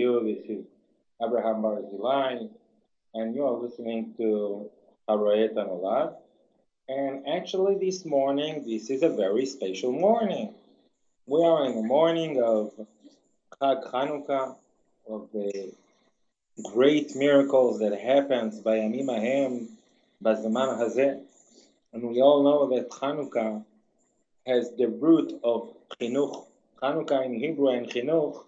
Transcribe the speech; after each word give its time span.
you? 0.00 0.24
This 0.24 0.58
is 0.58 0.64
Abraham 1.22 1.56
Barzilai, 1.62 2.48
and 3.12 3.34
you 3.34 3.44
are 3.44 3.52
listening 3.52 4.14
to 4.16 4.70
Haroet 5.06 5.52
Anolad. 5.54 6.14
And 6.88 7.28
actually, 7.28 7.76
this 7.78 8.06
morning, 8.06 8.64
this 8.66 8.88
is 8.88 9.02
a 9.02 9.10
very 9.10 9.44
special 9.44 9.92
morning. 9.92 10.54
We 11.26 11.44
are 11.44 11.66
in 11.66 11.74
the 11.76 11.82
morning 11.82 12.42
of 12.42 12.72
Chag 13.60 13.90
Chanukah, 13.92 14.56
of 15.06 15.28
the 15.34 15.70
great 16.72 17.14
miracles 17.14 17.80
that 17.80 18.00
happens 18.00 18.58
by 18.60 18.76
Amim 18.78 19.10
Ahem, 19.14 19.68
Bazaman 20.24 20.78
Hazeh. 20.80 21.20
And 21.92 22.02
we 22.08 22.22
all 22.22 22.42
know 22.42 22.74
that 22.74 22.88
Chanukah 22.88 23.62
has 24.46 24.70
the 24.78 24.88
root 24.88 25.38
of 25.44 25.74
Chinuch. 26.00 26.46
Chanukah 26.82 27.26
in 27.26 27.34
Hebrew 27.34 27.68
and 27.68 27.86
Chinuch, 27.86 28.44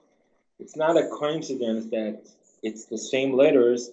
it's 0.62 0.76
not 0.76 0.96
a 0.96 1.08
coincidence 1.08 1.86
that 1.86 2.20
it's 2.62 2.84
the 2.84 2.96
same 2.96 3.32
letters. 3.32 3.90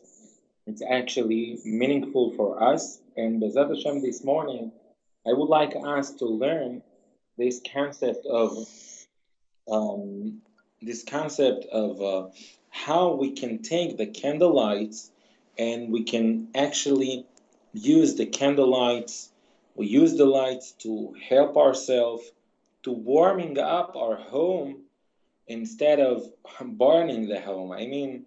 It's 0.68 0.84
actually 0.88 1.58
meaningful 1.66 2.36
for 2.36 2.62
us. 2.62 3.00
And 3.18 3.42
Bezrat 3.42 3.76
Hashem 3.76 4.04
this 4.04 4.24
morning, 4.24 4.72
I 5.28 5.34
would 5.34 5.50
like 5.50 5.74
us 5.76 6.12
to 6.20 6.26
learn 6.26 6.84
this 7.40 7.60
concept 7.74 8.28
of 8.28 8.70
um, 9.72 10.42
this 10.80 11.04
concept 11.04 11.66
of 11.72 12.02
uh, 12.04 12.30
how 12.70 13.16
we 13.16 13.32
can 13.32 13.64
take 13.64 13.98
the 13.98 14.06
candlelights 14.06 15.10
and 15.58 15.92
we 15.92 16.04
can 16.04 16.50
actually 16.54 17.26
use 17.74 18.14
the 18.14 18.28
candlelights 18.28 19.30
we 19.76 19.88
use 19.88 20.18
the 20.18 20.26
lights 20.26 20.74
to 20.84 21.16
help 21.30 21.56
ourselves 21.58 22.24
to 22.84 22.92
warming 22.92 23.58
up 23.58 23.96
our 23.96 24.16
home 24.16 24.84
instead 25.50 26.00
of 26.00 26.24
burning 26.62 27.28
the 27.28 27.42
home. 27.42 27.72
I 27.72 27.88
mean, 27.88 28.26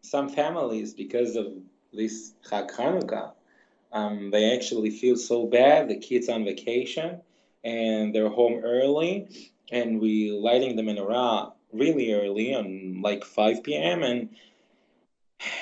some 0.00 0.28
families, 0.28 0.94
because 0.94 1.36
of 1.36 1.48
this 1.92 2.32
Chag 2.48 2.70
Hanukkah, 2.70 3.32
um, 3.92 4.30
they 4.30 4.54
actually 4.54 4.90
feel 4.90 5.16
so 5.16 5.46
bad. 5.46 5.88
The 5.88 5.98
kids 5.98 6.28
on 6.28 6.44
vacation 6.44 7.20
and 7.62 8.14
they're 8.14 8.30
home 8.30 8.62
early, 8.64 9.28
and 9.70 10.00
we 10.00 10.32
lighting 10.32 10.76
the 10.76 10.82
menorah 10.82 11.52
really 11.72 12.12
early 12.12 12.54
on 12.54 13.00
like 13.02 13.24
5 13.24 13.62
p.m. 13.62 14.02
and 14.02 14.30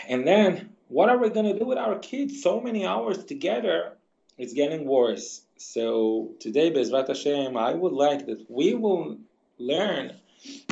and 0.08 0.26
then 0.26 0.70
what 0.88 1.08
are 1.08 1.18
we 1.18 1.30
gonna 1.30 1.58
do 1.58 1.64
with 1.64 1.78
our 1.78 1.98
kids? 1.98 2.42
So 2.42 2.60
many 2.60 2.86
hours 2.86 3.24
together, 3.24 3.96
it's 4.38 4.52
getting 4.52 4.86
worse. 4.86 5.42
So 5.56 6.32
today, 6.40 6.70
Bezrat 6.70 7.08
Hashem, 7.08 7.56
I 7.56 7.74
would 7.74 7.92
like 7.92 8.26
that 8.26 8.50
we 8.50 8.74
will 8.74 9.18
learn 9.58 10.16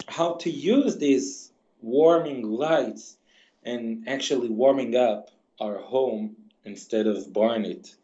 how 0.06 0.34
to 0.34 0.50
use 0.50 0.96
these 0.96 1.52
warming 1.80 2.42
lights 2.42 3.16
and 3.64 4.08
actually 4.08 4.48
warming 4.48 4.96
up 4.96 5.30
our 5.60 5.78
home 5.78 6.36
instead 6.64 7.06
of 7.06 7.32
burn 7.32 7.64
it. 7.64 7.94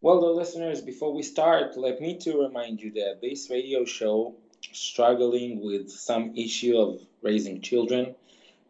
Well, 0.00 0.20
the 0.20 0.26
listeners, 0.26 0.80
before 0.80 1.14
we 1.14 1.22
start, 1.22 1.76
let 1.76 2.00
me 2.00 2.18
to 2.18 2.42
remind 2.42 2.80
you 2.80 2.92
that 2.94 3.20
this 3.20 3.48
radio 3.50 3.84
show 3.84 4.34
struggling 4.72 5.64
with 5.64 5.90
some 5.90 6.36
issue 6.36 6.76
of 6.76 7.00
raising 7.22 7.60
children, 7.60 8.14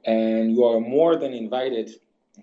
and 0.05 0.53
you 0.53 0.65
are 0.65 0.81
more 0.81 1.17
than 1.17 1.33
invited 1.33 1.91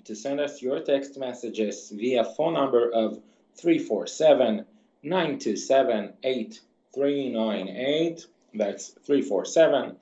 to 0.05 0.15
send 0.15 0.39
us 0.39 0.61
your 0.61 0.79
text 0.79 1.17
messages 1.17 1.91
via 1.91 2.23
phone 2.23 2.53
number 2.53 2.91
of 2.91 3.21
347 3.55 4.65
927 5.03 6.13
8398. 6.23 8.25
That's 8.53 8.89
347 9.05 9.97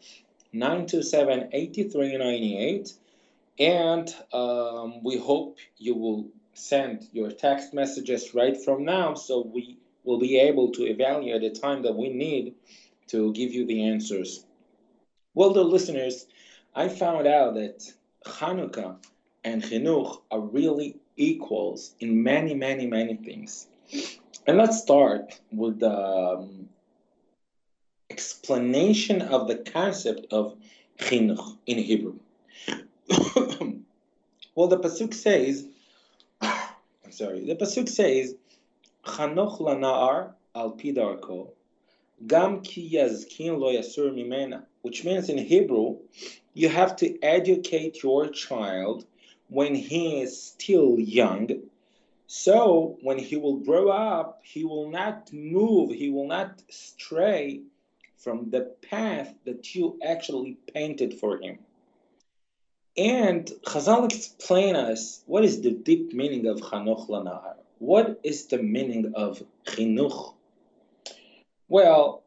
927 0.53 1.49
8398. 1.51 2.93
And 3.59 4.15
um, 4.33 5.03
we 5.03 5.17
hope 5.17 5.57
you 5.77 5.95
will 5.95 6.27
send 6.53 7.07
your 7.11 7.31
text 7.31 7.73
messages 7.73 8.33
right 8.33 8.55
from 8.63 8.83
now 8.85 9.13
so 9.13 9.41
we 9.41 9.77
will 10.03 10.19
be 10.19 10.39
able 10.39 10.71
to 10.71 10.85
evaluate 10.85 11.41
the 11.41 11.59
time 11.59 11.83
that 11.83 11.95
we 11.95 12.09
need 12.09 12.55
to 13.07 13.33
give 13.33 13.53
you 13.53 13.65
the 13.65 13.87
answers. 13.87 14.45
Well, 15.33 15.53
the 15.53 15.63
listeners, 15.63 16.25
I 16.73 16.87
found 16.87 17.27
out 17.27 17.55
that 17.55 17.91
Hanukkah 18.25 18.97
and 19.43 19.63
Chinuch 19.63 20.21
are 20.31 20.39
really 20.39 20.97
equals 21.15 21.93
in 21.99 22.23
many, 22.23 22.53
many, 22.53 22.87
many 22.87 23.15
things. 23.15 23.67
And 24.45 24.57
let's 24.57 24.81
start 24.81 25.39
with 25.51 25.79
the 25.79 25.91
um, 25.91 26.69
explanation 28.17 29.21
of 29.21 29.47
the 29.47 29.57
concept 29.57 30.25
of 30.33 30.57
chinuch 30.97 31.55
in 31.67 31.77
Hebrew. 31.77 32.15
well, 34.55 34.67
the 34.67 34.79
pasuk 34.79 35.13
says, 35.13 35.67
I'm 36.41 37.11
sorry, 37.11 37.45
the 37.45 37.55
pasuk 37.55 37.87
says, 37.87 38.33
"Chanoch 39.05 39.59
lanaar 39.59 40.33
al 40.55 40.71
pidarko, 40.71 41.51
gam 42.25 42.61
ki 42.61 42.89
yazkin 42.95 43.59
lo 43.59 43.71
yasur 43.71 44.11
mimena," 44.11 44.63
which 44.81 45.05
means 45.05 45.29
in 45.29 45.37
Hebrew, 45.37 45.97
you 46.55 46.69
have 46.69 46.95
to 46.95 47.21
educate 47.21 48.01
your 48.01 48.29
child 48.29 49.05
when 49.47 49.75
he 49.75 50.21
is 50.21 50.41
still 50.41 50.99
young. 50.99 51.49
So 52.25 52.97
when 53.03 53.19
he 53.19 53.37
will 53.37 53.57
grow 53.57 53.89
up, 53.89 54.41
he 54.43 54.65
will 54.65 54.89
not 54.89 55.31
move, 55.31 55.91
he 55.91 56.09
will 56.09 56.27
not 56.27 56.63
stray 56.67 57.61
from 58.27 58.49
the 58.49 58.75
path 58.89 59.33
that 59.45 59.73
you 59.73 59.97
actually 60.05 60.57
painted 60.73 61.13
for 61.13 61.37
him. 61.37 61.59
And 62.97 63.49
Chazal 63.65 64.03
explain 64.03 64.75
us 64.75 65.23
what 65.27 65.45
is 65.45 65.61
the 65.61 65.71
deep 65.71 66.11
meaning 66.11 66.45
of 66.47 66.57
Chanoch 66.57 67.07
Lanahar. 67.07 67.55
What 67.79 68.19
is 68.23 68.47
the 68.47 68.57
meaning 68.57 69.13
of 69.15 69.41
Chinuch? 69.65 70.33
Well, 71.69 72.23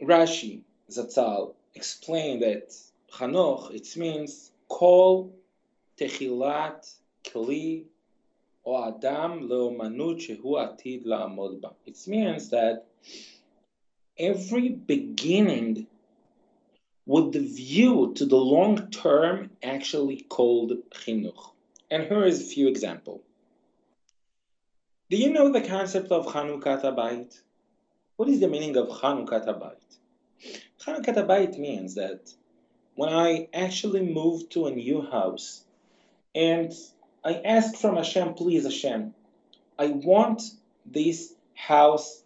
Rashi 0.00 0.62
Zatzal 0.90 1.52
explained 1.74 2.40
that 2.40 2.74
Chanoch, 3.12 3.74
it 3.74 3.94
means 3.94 4.52
call 4.68 5.34
Techilat 6.00 6.90
Kli 7.24 7.84
O 8.64 8.88
Adam 8.88 9.50
Leomanut 9.50 10.16
Shehu 10.16 10.52
Atid 10.64 11.04
La'amod 11.04 11.60
Ba. 11.60 11.72
It 11.84 11.98
means 12.06 12.48
that 12.48 12.86
every 14.18 14.68
beginning 14.68 15.86
with 17.06 17.32
the 17.32 17.40
view 17.40 18.12
to 18.16 18.26
the 18.26 18.36
long 18.36 18.90
term 18.90 19.50
actually 19.62 20.22
called 20.22 20.72
chinuch. 20.90 21.50
And 21.90 22.02
here 22.04 22.24
is 22.24 22.40
a 22.40 22.44
few 22.44 22.68
examples. 22.68 23.22
Do 25.08 25.16
you 25.16 25.32
know 25.32 25.52
the 25.52 25.60
concept 25.60 26.10
of 26.10 26.26
Chanukat 26.26 26.82
Abayit? 26.82 27.40
What 28.16 28.28
is 28.28 28.40
the 28.40 28.48
meaning 28.48 28.76
of 28.76 28.88
Chanukat 28.88 29.46
Abayit? 29.46 30.58
Chanukat 30.80 31.14
Abayit 31.14 31.58
means 31.58 31.94
that 31.94 32.32
when 32.96 33.10
I 33.10 33.48
actually 33.54 34.02
move 34.02 34.48
to 34.50 34.66
a 34.66 34.72
new 34.72 35.02
house, 35.02 35.62
and 36.34 36.72
I 37.24 37.34
ask 37.44 37.76
from 37.76 37.96
Hashem, 37.96 38.34
please 38.34 38.64
Hashem, 38.64 39.14
I 39.78 39.86
want 39.88 40.42
this 40.84 41.32
house, 41.54 42.22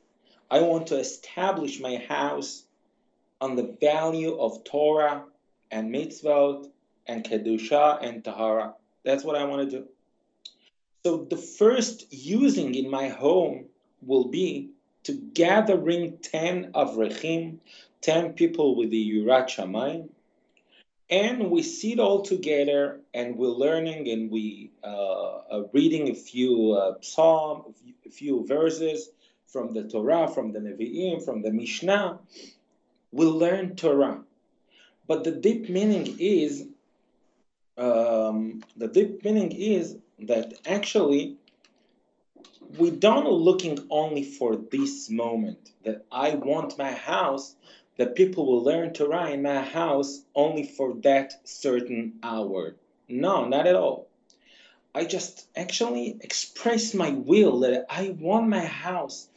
I 0.50 0.60
want 0.62 0.88
to 0.88 0.98
establish 0.98 1.80
my 1.80 1.96
house 2.08 2.64
on 3.40 3.56
the 3.56 3.76
value 3.80 4.36
of 4.36 4.64
Torah 4.64 5.24
and 5.70 5.94
mitzvot 5.94 6.68
and 7.06 7.24
kedusha 7.24 7.98
and 8.02 8.24
tahara. 8.24 8.74
That's 9.04 9.24
what 9.24 9.36
I 9.36 9.44
want 9.44 9.70
to 9.70 9.78
do. 9.78 9.86
So 11.04 11.26
the 11.30 11.36
first 11.36 12.12
using 12.12 12.74
in 12.74 12.90
my 12.90 13.08
home 13.08 13.66
will 14.02 14.28
be 14.28 14.70
to 15.04 15.12
gathering 15.14 16.18
ten 16.18 16.72
avrechim, 16.72 17.58
ten 18.00 18.32
people 18.34 18.76
with 18.76 18.90
the 18.90 19.12
Yirat 19.12 19.48
Shamayim, 19.48 20.08
and 21.08 21.50
we 21.50 21.62
sit 21.62 21.98
all 21.98 22.22
together 22.22 23.00
and 23.14 23.36
we're 23.36 23.48
learning 23.48 24.08
and 24.10 24.30
we 24.30 24.72
uh, 24.84 25.38
are 25.50 25.64
reading 25.72 26.10
a 26.10 26.14
few 26.14 26.72
uh, 26.72 26.94
psalm, 27.00 27.74
a 28.06 28.10
few 28.10 28.46
verses 28.46 29.08
from 29.52 29.74
the 29.74 29.84
Torah, 29.84 30.28
from 30.28 30.52
the 30.52 30.60
Nevi'im, 30.60 31.24
from 31.24 31.42
the 31.42 31.50
Mishnah. 31.50 32.18
We 33.12 33.26
learn 33.26 33.76
Torah, 33.76 34.22
but 35.06 35.24
the 35.24 35.32
deep 35.32 35.68
meaning 35.68 36.16
is 36.18 36.66
um, 37.76 38.62
the 38.76 38.88
deep 38.88 39.24
meaning 39.24 39.52
is 39.52 39.96
that 40.20 40.52
actually 40.66 41.36
we 42.78 42.90
don't 42.90 43.28
looking 43.28 43.78
only 43.90 44.22
for 44.22 44.56
this 44.56 45.10
moment 45.10 45.72
that 45.84 46.04
I 46.12 46.34
want 46.34 46.78
my 46.78 46.92
house 46.92 47.56
that 47.96 48.14
people 48.14 48.46
will 48.46 48.62
learn 48.62 48.92
Torah 48.92 49.30
in 49.30 49.42
my 49.42 49.62
house 49.62 50.22
only 50.34 50.64
for 50.64 50.94
that 51.02 51.40
certain 51.44 52.14
hour. 52.22 52.76
No, 53.08 53.46
not 53.46 53.66
at 53.66 53.74
all. 53.74 54.09
I 54.92 55.04
just 55.04 55.46
actually 55.54 56.18
express 56.20 56.94
my 56.94 57.10
will 57.10 57.60
that 57.60 57.86
I 57.88 58.10
want 58.10 58.48
my 58.48 58.64
house 58.64 59.28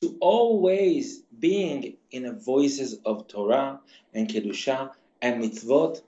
to 0.00 0.16
always 0.20 1.20
being 1.38 1.96
in 2.10 2.24
the 2.24 2.32
voices 2.32 2.98
of 3.04 3.28
Torah 3.28 3.78
and 4.12 4.28
Kedusha 4.28 4.90
and 5.22 5.40
mitzvot 5.40 6.02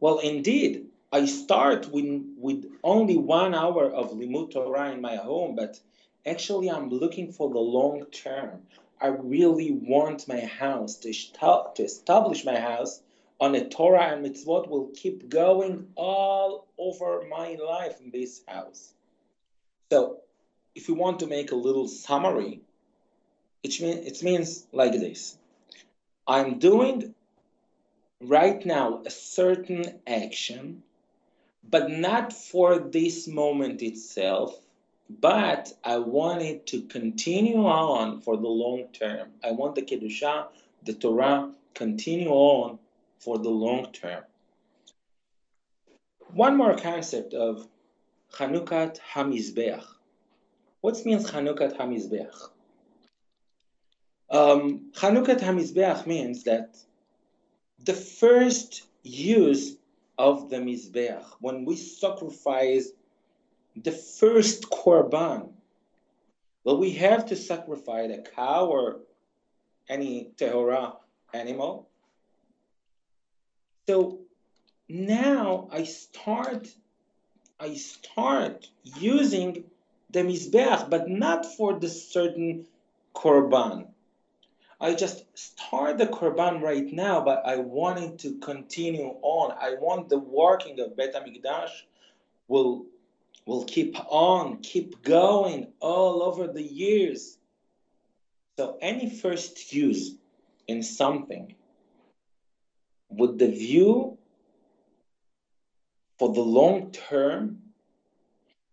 Well, 0.00 0.18
indeed, 0.18 0.86
I 1.12 1.26
start 1.26 1.92
with, 1.92 2.34
with 2.36 2.72
only 2.82 3.16
one 3.16 3.54
hour 3.54 3.88
of 3.88 4.10
Limud 4.10 4.50
Torah 4.50 4.90
in 4.90 5.00
my 5.00 5.14
home, 5.14 5.54
but 5.54 5.78
actually 6.26 6.68
I'm 6.68 6.88
looking 6.88 7.30
for 7.30 7.48
the 7.50 7.60
long 7.60 8.04
term. 8.06 8.66
I 9.00 9.08
really 9.08 9.70
want 9.70 10.26
my 10.26 10.40
house 10.40 10.96
to, 10.96 11.12
to 11.12 11.82
establish 11.84 12.44
my 12.44 12.58
house 12.58 13.00
on 13.40 13.54
a 13.54 13.68
Torah 13.68 14.14
and 14.14 14.24
mitzvot 14.24 14.68
will 14.68 14.90
keep 14.94 15.28
going 15.28 15.88
all 15.96 16.68
over 16.78 17.24
my 17.28 17.54
life 17.54 18.00
in 18.00 18.10
this 18.10 18.42
house. 18.46 18.92
So, 19.90 20.18
if 20.74 20.88
you 20.88 20.94
want 20.94 21.20
to 21.20 21.26
make 21.26 21.52
a 21.52 21.56
little 21.56 21.88
summary, 21.88 22.60
it, 23.62 23.80
mean, 23.80 23.98
it 23.98 24.22
means 24.22 24.66
like 24.72 24.92
this 24.92 25.36
I'm 26.26 26.58
doing 26.58 27.14
right 28.20 28.64
now 28.64 29.02
a 29.04 29.10
certain 29.10 30.00
action, 30.06 30.82
but 31.68 31.90
not 31.90 32.32
for 32.32 32.78
this 32.78 33.28
moment 33.28 33.82
itself, 33.82 34.58
but 35.08 35.72
I 35.84 35.98
want 35.98 36.42
it 36.42 36.66
to 36.68 36.82
continue 36.82 37.66
on 37.66 38.20
for 38.20 38.36
the 38.36 38.48
long 38.48 38.88
term. 38.92 39.28
I 39.42 39.50
want 39.52 39.74
the 39.74 39.82
Kedusha, 39.82 40.46
the 40.84 40.94
Torah, 40.94 41.52
continue 41.74 42.30
on 42.30 42.78
for 43.18 43.38
the 43.38 43.48
long 43.48 43.92
term. 43.92 44.22
One 46.32 46.56
more 46.56 46.76
concept 46.76 47.34
of 47.34 47.66
Chanukat 48.32 48.98
Hamizbeach. 49.12 49.84
What 50.80 51.04
means 51.06 51.30
Chanukat 51.30 51.76
Hamizbeach? 51.76 52.50
Um, 54.30 54.90
Chanukat 54.92 55.40
Hamizbeach 55.40 56.06
means 56.06 56.44
that 56.44 56.76
the 57.84 57.92
first 57.92 58.82
use 59.02 59.76
of 60.18 60.50
the 60.50 60.56
Mizbeach, 60.56 61.24
when 61.40 61.64
we 61.64 61.76
sacrifice 61.76 62.90
the 63.76 63.92
first 63.92 64.70
Korban, 64.70 65.50
well, 66.64 66.78
we 66.78 66.92
have 66.92 67.26
to 67.26 67.36
sacrifice 67.36 68.10
a 68.10 68.22
cow 68.22 68.66
or 68.66 69.00
any 69.88 70.30
Tehorah 70.36 70.96
animal, 71.34 71.88
so 73.86 74.20
now 74.88 75.68
I 75.72 75.84
start 75.84 76.68
I 77.60 77.74
start 77.74 78.68
using 78.84 79.64
the 80.10 80.20
mizbeach, 80.20 80.90
but 80.90 81.08
not 81.08 81.46
for 81.56 81.78
the 81.78 81.88
certain 81.88 82.66
korban. 83.14 83.88
I 84.80 84.94
just 84.94 85.24
start 85.38 85.98
the 85.98 86.06
korban 86.06 86.60
right 86.60 86.92
now, 86.92 87.24
but 87.24 87.42
I 87.46 87.56
wanted 87.56 88.18
to 88.20 88.38
continue 88.38 89.16
on. 89.22 89.56
I 89.58 89.74
want 89.80 90.08
the 90.08 90.18
working 90.18 90.80
of 90.80 90.96
Bet 90.96 91.14
Hamikdash 91.14 91.70
will 92.48 92.86
will 93.46 93.64
keep 93.64 93.96
on, 94.10 94.58
keep 94.58 95.02
going 95.02 95.72
all 95.80 96.22
over 96.22 96.46
the 96.46 96.62
years. 96.62 97.38
So 98.56 98.78
any 98.80 99.10
first 99.10 99.72
use 99.72 100.14
in 100.66 100.82
something 100.82 101.54
with 103.16 103.38
the 103.38 103.50
view 103.50 104.18
for 106.18 106.32
the 106.32 106.40
long 106.40 106.90
term 106.90 107.58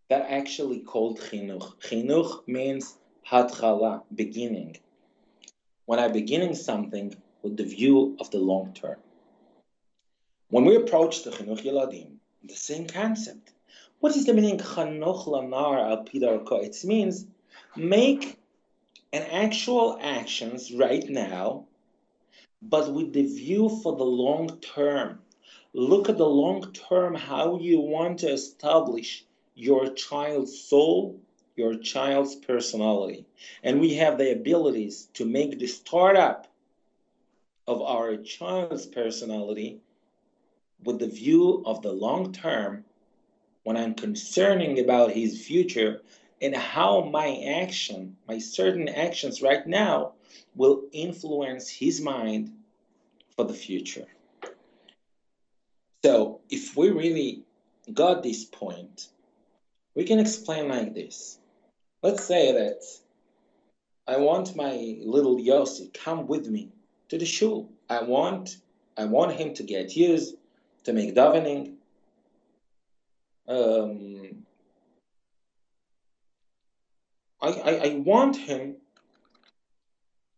that 0.09 0.25
actually 0.29 0.79
called 0.79 1.19
chinuch. 1.19 1.79
Chinuch 1.81 2.47
means 2.47 2.97
hatchala, 3.29 4.03
beginning. 4.13 4.77
When 5.85 5.99
I'm 5.99 6.11
beginning 6.11 6.55
something 6.55 7.15
with 7.41 7.57
the 7.57 7.63
view 7.63 8.17
of 8.19 8.29
the 8.31 8.39
long 8.39 8.73
term. 8.73 8.97
When 10.49 10.65
we 10.65 10.75
approach 10.75 11.23
the 11.23 11.31
chinuch 11.31 11.63
yeladim, 11.63 12.15
the 12.43 12.55
same 12.55 12.87
concept. 12.87 13.53
What 13.99 14.15
is 14.15 14.25
the 14.25 14.33
meaning 14.33 14.57
chanoch 14.57 15.25
lanar 15.27 15.79
al 15.89 16.03
pidarko? 16.03 16.63
It 16.63 16.77
means 16.83 17.25
make 17.75 18.37
an 19.13 19.23
actual 19.23 19.97
actions 20.01 20.73
right 20.73 21.07
now 21.09 21.67
but 22.61 22.93
with 22.93 23.13
the 23.13 23.25
view 23.25 23.69
for 23.81 23.95
the 23.95 24.03
long 24.03 24.59
term. 24.59 25.19
Look 25.73 26.09
at 26.09 26.17
the 26.17 26.27
long 26.27 26.71
term, 26.73 27.15
how 27.15 27.57
you 27.59 27.79
want 27.79 28.19
to 28.19 28.31
establish 28.31 29.25
your 29.55 29.93
child's 29.93 30.59
soul, 30.59 31.19
your 31.55 31.75
child's 31.75 32.35
personality. 32.35 33.25
And 33.63 33.79
we 33.79 33.95
have 33.95 34.17
the 34.17 34.31
abilities 34.31 35.07
to 35.13 35.25
make 35.25 35.59
the 35.59 35.67
startup 35.67 36.47
of 37.67 37.81
our 37.81 38.17
child's 38.17 38.85
personality 38.85 39.79
with 40.83 40.99
the 40.99 41.07
view 41.07 41.63
of 41.65 41.81
the 41.81 41.91
long 41.91 42.33
term 42.33 42.83
when 43.63 43.77
I'm 43.77 43.93
concerning 43.93 44.79
about 44.79 45.11
his 45.11 45.45
future 45.45 46.01
and 46.41 46.55
how 46.55 47.01
my 47.01 47.43
action, 47.61 48.17
my 48.27 48.39
certain 48.39 48.89
actions 48.89 49.41
right 49.41 49.65
now, 49.67 50.13
will 50.55 50.83
influence 50.91 51.69
his 51.69 52.01
mind 52.01 52.51
for 53.35 53.45
the 53.45 53.53
future. 53.53 54.07
So, 56.03 56.41
if 56.49 56.75
we 56.75 56.89
really 56.89 57.43
got 57.93 58.23
this 58.23 58.43
point, 58.43 59.09
we 59.95 60.03
can 60.03 60.19
explain 60.19 60.67
like 60.69 60.93
this. 60.93 61.37
Let's 62.01 62.25
say 62.25 62.51
that 62.53 62.81
I 64.07 64.17
want 64.17 64.55
my 64.55 64.97
little 65.01 65.37
Yossi 65.37 65.93
come 65.93 66.27
with 66.27 66.47
me 66.47 66.69
to 67.09 67.17
the 67.17 67.25
shul. 67.25 67.69
I 67.89 68.03
want 68.03 68.57
I 68.97 69.05
want 69.05 69.33
him 69.33 69.53
to 69.53 69.63
get 69.63 69.95
used 69.95 70.35
to 70.83 70.93
make 70.93 71.15
davening. 71.15 71.75
Um, 73.47 74.40
I, 77.41 77.47
I, 77.49 77.71
I 77.85 77.95
want 77.95 78.37
him 78.37 78.75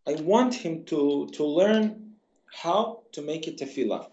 I 0.06 0.16
want 0.16 0.54
him 0.54 0.84
to, 0.86 1.30
to 1.34 1.46
learn 1.46 2.16
how 2.54 3.04
to 3.14 3.22
make 3.22 3.48
a 3.48 3.52
tefillah. 3.52 4.10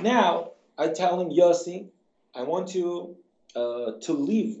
Now, 0.00 0.52
I 0.76 0.88
tell 0.88 1.20
him, 1.20 1.30
Yossi, 1.30 1.88
I 2.34 2.44
want 2.44 2.74
you 2.74 3.16
uh, 3.56 3.92
to 4.02 4.12
leave, 4.12 4.60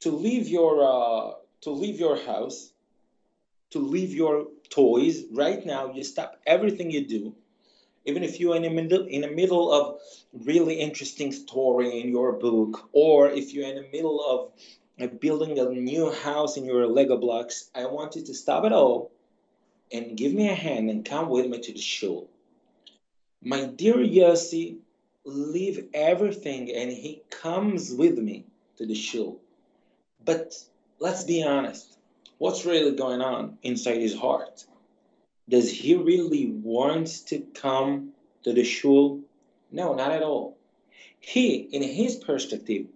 to 0.00 0.10
leave 0.10 0.48
your, 0.48 0.84
uh, 0.84 1.32
to 1.62 1.70
leave 1.70 1.98
your 1.98 2.16
house, 2.22 2.70
to 3.70 3.78
leave 3.78 4.12
your 4.12 4.48
toys 4.68 5.24
right 5.32 5.64
now. 5.64 5.92
You 5.94 6.04
stop 6.04 6.38
everything 6.46 6.90
you 6.90 7.06
do, 7.06 7.34
even 8.04 8.22
if 8.22 8.38
you're 8.38 8.56
in 8.56 8.62
the 8.62 8.70
middle, 8.70 9.06
in 9.06 9.22
the 9.22 9.30
middle 9.30 9.72
of 9.72 10.00
really 10.44 10.74
interesting 10.74 11.32
story 11.32 11.98
in 12.00 12.10
your 12.10 12.32
book, 12.32 12.90
or 12.92 13.30
if 13.30 13.54
you're 13.54 13.66
in 13.66 13.76
the 13.76 13.88
middle 13.90 14.22
of 14.22 14.52
building 15.20 15.58
a 15.58 15.68
new 15.68 16.10
house 16.10 16.56
in 16.56 16.64
your 16.64 16.86
Lego 16.86 17.16
blocks, 17.16 17.70
I 17.74 17.86
want 17.86 18.16
you 18.16 18.22
to 18.22 18.34
stop 18.34 18.64
it 18.64 18.72
all 18.72 19.10
and 19.92 20.16
give 20.16 20.32
me 20.32 20.48
a 20.48 20.54
hand 20.54 20.90
and 20.90 21.04
come 21.04 21.28
with 21.28 21.46
me 21.46 21.60
to 21.60 21.72
the 21.72 21.80
shul. 21.80 22.28
My 23.42 23.66
dear 23.66 23.96
Yossi, 23.96 24.78
leave 25.24 25.88
everything 25.92 26.72
and 26.72 26.90
he 26.90 27.22
comes 27.30 27.92
with 27.92 28.18
me 28.18 28.46
to 28.78 28.86
the 28.86 28.94
shul. 28.94 29.40
But 30.24 30.54
let's 30.98 31.24
be 31.24 31.42
honest, 31.42 31.98
what's 32.38 32.64
really 32.64 32.96
going 32.96 33.20
on 33.20 33.58
inside 33.62 34.00
his 34.00 34.16
heart? 34.16 34.64
Does 35.48 35.70
he 35.70 35.94
really 35.94 36.46
want 36.46 37.26
to 37.26 37.40
come 37.40 38.12
to 38.44 38.52
the 38.52 38.64
shul? 38.64 39.20
No, 39.70 39.94
not 39.94 40.12
at 40.12 40.22
all. 40.22 40.56
He, 41.20 41.56
in 41.56 41.82
his 41.82 42.16
perspective, 42.16 42.86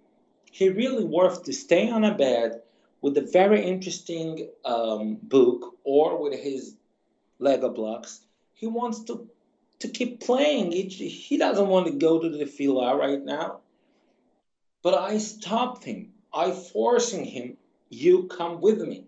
he 0.50 0.69
really 0.69 1.04
worth 1.04 1.45
to 1.45 1.52
stay 1.52 1.90
on 1.90 2.04
a 2.04 2.14
bed 2.14 2.62
with 3.00 3.16
a 3.16 3.23
very 3.23 3.64
interesting 3.64 4.50
um, 4.64 5.16
book 5.23 5.76
or 5.85 6.23
with 6.23 6.38
his 6.38 6.75
Lego 7.38 7.71
blocks. 7.71 8.21
He 8.52 8.66
wants 8.66 9.04
to 9.04 9.28
to 9.78 9.88
keep 9.88 10.21
playing. 10.21 10.73
He, 10.73 10.83
he 10.83 11.38
doesn't 11.38 11.66
want 11.66 11.87
to 11.87 11.92
go 11.92 12.21
to 12.21 12.28
tefillah 12.28 12.99
right 12.99 13.25
now. 13.25 13.61
But 14.83 14.95
I 14.95 15.16
stopped 15.16 15.85
him. 15.85 16.12
I 16.33 16.50
forcing 16.50 17.25
him. 17.25 17.57
You 17.88 18.25
come 18.25 18.61
with 18.61 18.80
me. 18.83 19.04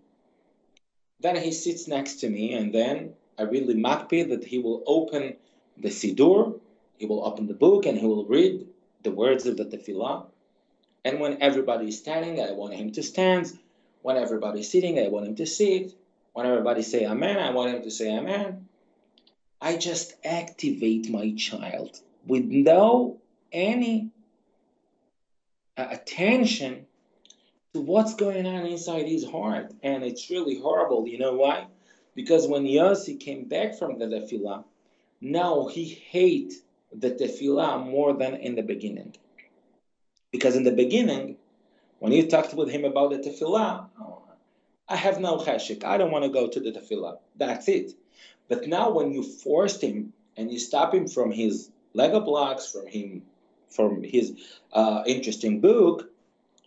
Then 1.21 1.37
he 1.37 1.53
sits 1.53 1.87
next 1.87 2.17
to 2.21 2.29
me, 2.29 2.55
and 2.55 2.75
then 2.75 3.13
I 3.39 3.43
really 3.43 3.75
makpi 3.75 4.29
that 4.31 4.45
he 4.45 4.59
will 4.59 4.83
open 4.87 5.37
the 5.77 5.89
sidur, 5.89 6.59
he 6.97 7.07
will 7.07 7.25
open 7.25 7.47
the 7.47 7.55
book, 7.55 7.87
and 7.87 7.97
he 7.97 8.07
will 8.07 8.25
read 8.25 8.67
the 9.03 9.11
words 9.13 9.47
of 9.47 9.57
the 9.57 9.65
tefillah. 9.65 10.27
And 11.05 11.21
when 11.21 11.43
everybody 11.43 11.89
is 11.89 11.99
standing, 11.99 12.41
I 12.41 12.53
want 12.53 12.75
him 12.75 12.93
to 12.93 13.03
stand. 13.03 13.59
When 14.03 14.17
everybody's 14.17 14.71
sitting, 14.71 14.99
I 14.99 15.09
want 15.09 15.27
him 15.27 15.37
to 15.37 15.47
sit. 15.47 15.95
When 16.33 16.47
everybody 16.47 16.83
say 16.83 17.07
amen, 17.07 17.39
I 17.39 17.51
want 17.51 17.75
him 17.75 17.83
to 17.83 17.91
say 17.91 18.17
amen. 18.17 18.69
I 19.61 19.77
just 19.77 20.15
activate 20.25 21.11
my 21.11 21.35
child 21.37 22.01
with 22.27 22.45
no 22.45 23.21
any 23.53 24.11
uh, 25.77 25.87
attention 25.91 26.87
to 27.75 27.81
what's 27.81 28.15
going 28.15 28.47
on 28.47 28.67
inside 28.67 29.07
his 29.07 29.25
heart. 29.25 29.73
And 29.83 30.05
it's 30.05 30.31
really 30.31 30.59
horrible. 30.59 31.07
You 31.07 31.19
know 31.19 31.35
why? 31.35 31.67
Because 32.15 32.47
when 32.47 32.65
Yossi 32.65 33.19
came 33.19 33.45
back 33.45 33.79
from 33.79 33.99
the 33.99 34.07
tefillah, 34.07 34.65
now 35.21 35.69
he 35.69 35.85
hate 35.85 36.55
the 36.93 37.11
tefillah 37.11 37.89
more 37.89 38.15
than 38.15 38.35
in 38.35 38.55
the 38.55 38.63
beginning. 38.63 39.15
Because 40.33 40.57
in 40.57 40.65
the 40.65 40.73
beginning, 40.73 41.37
when 42.01 42.11
you 42.11 42.27
talked 42.27 42.55
with 42.55 42.71
him 42.71 42.85
about 42.85 43.11
the 43.11 43.19
tefillah, 43.19 43.87
oh, 44.01 44.23
I 44.89 44.97
have 44.97 45.21
no 45.21 45.37
cheshek. 45.37 45.85
I 45.85 45.99
don't 45.99 46.11
want 46.11 46.25
to 46.25 46.31
go 46.31 46.49
to 46.49 46.59
the 46.59 46.73
tefillah. 46.73 47.19
That's 47.37 47.69
it. 47.69 47.93
But 48.49 48.67
now 48.67 48.91
when 48.91 49.13
you 49.13 49.23
forced 49.23 49.81
him 49.83 50.13
and 50.37 50.51
you 50.51 50.59
stop 50.59 50.93
him 50.93 51.07
from 51.07 51.31
his 51.31 51.71
Lego 51.95 52.21
blocks, 52.21 52.71
from 52.73 52.87
him, 52.87 53.23
from 53.69 54.03
his 54.03 54.35
uh, 54.73 55.05
interesting 55.07 55.61
book, 55.61 56.11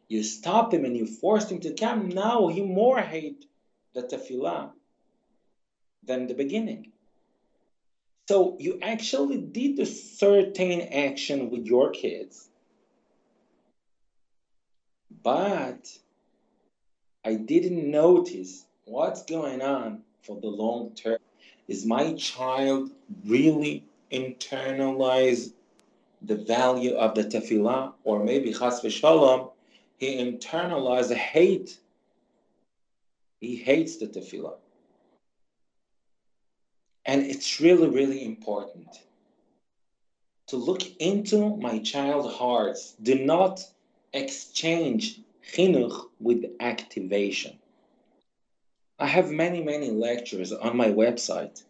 you 0.07 0.23
stopped 0.23 0.73
him 0.73 0.85
and 0.85 0.95
you 0.95 1.05
forced 1.05 1.51
him 1.51 1.59
to 1.61 1.73
come. 1.73 2.09
Now 2.09 2.47
he 2.47 2.61
more 2.61 3.01
hate 3.01 3.45
the 3.93 4.03
tefillah 4.03 4.71
than 6.03 6.27
the 6.27 6.33
beginning. 6.35 6.91
So 8.27 8.57
you 8.59 8.79
actually 8.81 9.37
did 9.37 9.79
a 9.79 9.85
certain 9.85 10.81
action 10.81 11.49
with 11.51 11.65
your 11.65 11.91
kids, 11.91 12.49
but 15.25 15.91
I 17.25 17.33
didn't 17.33 17.89
notice 17.89 18.67
what's 18.85 19.23
going 19.23 19.63
on 19.63 20.03
for 20.21 20.39
the 20.39 20.47
long 20.47 20.91
term. 20.91 21.17
Is 21.67 21.83
my 21.83 22.13
child 22.13 22.91
really 23.25 23.83
internalize 24.11 25.51
the 26.21 26.35
value 26.35 26.93
of 26.93 27.15
the 27.15 27.23
tefillah, 27.23 27.93
or 28.03 28.23
maybe 28.23 28.53
chas 28.53 28.81
v'shalom, 28.81 29.51
he 29.97 30.17
internalized 30.23 31.15
hate. 31.15 31.79
He 33.41 33.55
hates 33.55 33.97
the 33.97 34.05
tefillah. 34.05 34.57
And 37.05 37.23
it's 37.23 37.59
really, 37.59 37.89
really 37.89 38.23
important 38.23 38.89
to 40.47 40.57
look 40.57 40.83
into 40.99 41.57
my 41.57 41.79
child's 41.79 42.35
hearts. 42.35 42.95
Do 43.01 43.25
not 43.25 43.65
exchange 44.15 45.19
chinuch 45.53 46.07
with 46.19 46.45
activation. 46.59 47.59
I 48.97 49.07
have 49.07 49.29
many, 49.29 49.61
many 49.61 49.91
lectures 49.91 50.53
on 50.53 50.77
my 50.77 50.87
website 50.87 51.61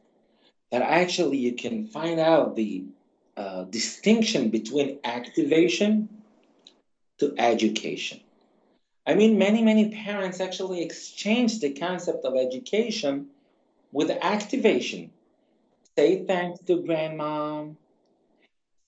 that 0.72 0.82
actually 0.82 1.38
you 1.38 1.54
can 1.54 1.88
find 1.88 2.20
out 2.20 2.56
the 2.56 2.86
uh, 3.36 3.64
distinction 3.64 4.50
between 4.50 5.00
activation 5.04 6.10
to 7.18 7.34
education. 7.38 8.20
I 9.08 9.16
mean, 9.16 9.38
many, 9.38 9.62
many 9.62 9.92
parents 9.92 10.40
actually 10.40 10.84
exchange 10.84 11.60
the 11.60 11.72
concept 11.72 12.26
of 12.26 12.36
education 12.36 13.28
with 13.92 14.10
activation. 14.10 15.12
Say 15.98 16.26
thanks 16.26 16.60
to 16.66 16.82
grandma. 16.82 17.66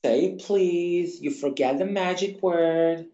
Say 0.04 0.36
please. 0.40 1.22
You 1.22 1.32
forget 1.32 1.78
the 1.78 1.86
magic 1.86 2.42
word. 2.42 3.08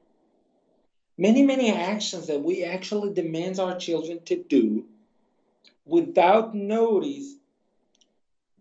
Many, 1.17 1.43
many 1.43 1.71
actions 1.71 2.27
that 2.27 2.41
we 2.41 2.63
actually 2.63 3.13
demand 3.13 3.59
our 3.59 3.77
children 3.77 4.19
to 4.25 4.43
do 4.43 4.85
without 5.85 6.55
notice. 6.55 7.35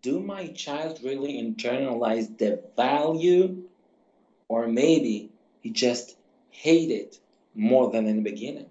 Do 0.03 0.21
my 0.21 0.49
child 0.49 1.01
really 1.03 1.41
internalize 1.43 2.37
the 2.37 2.63
value? 2.77 3.65
Or 4.49 4.67
maybe 4.67 5.31
he 5.61 5.71
just 5.71 6.17
hate 6.51 6.91
it 6.91 7.19
more 7.55 7.91
than 7.91 8.07
in 8.07 8.17
the 8.17 8.31
beginning. 8.31 8.71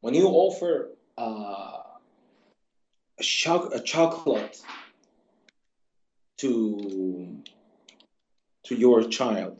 When 0.00 0.14
you 0.14 0.26
offer 0.28 0.90
uh, 1.16 1.82
a, 3.18 3.22
cho- 3.22 3.70
a 3.72 3.80
chocolate 3.80 4.60
to 6.38 7.42
to 8.64 8.74
your 8.74 9.02
child 9.08 9.58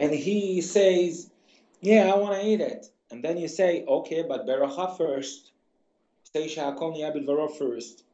and 0.00 0.12
he 0.12 0.60
says 0.60 1.30
yeah 1.80 2.12
i 2.12 2.16
want 2.16 2.34
to 2.34 2.46
eat 2.46 2.60
it. 2.60 2.86
And 3.10 3.24
then 3.24 3.36
you 3.38 3.48
say 3.48 3.84
okay 3.86 4.24
but 4.26 4.46
beracha 4.46 4.96
first. 4.96 5.52
Say 6.32 6.46
shakol 6.46 6.96
niyabid 6.96 7.58
first. 7.58 8.04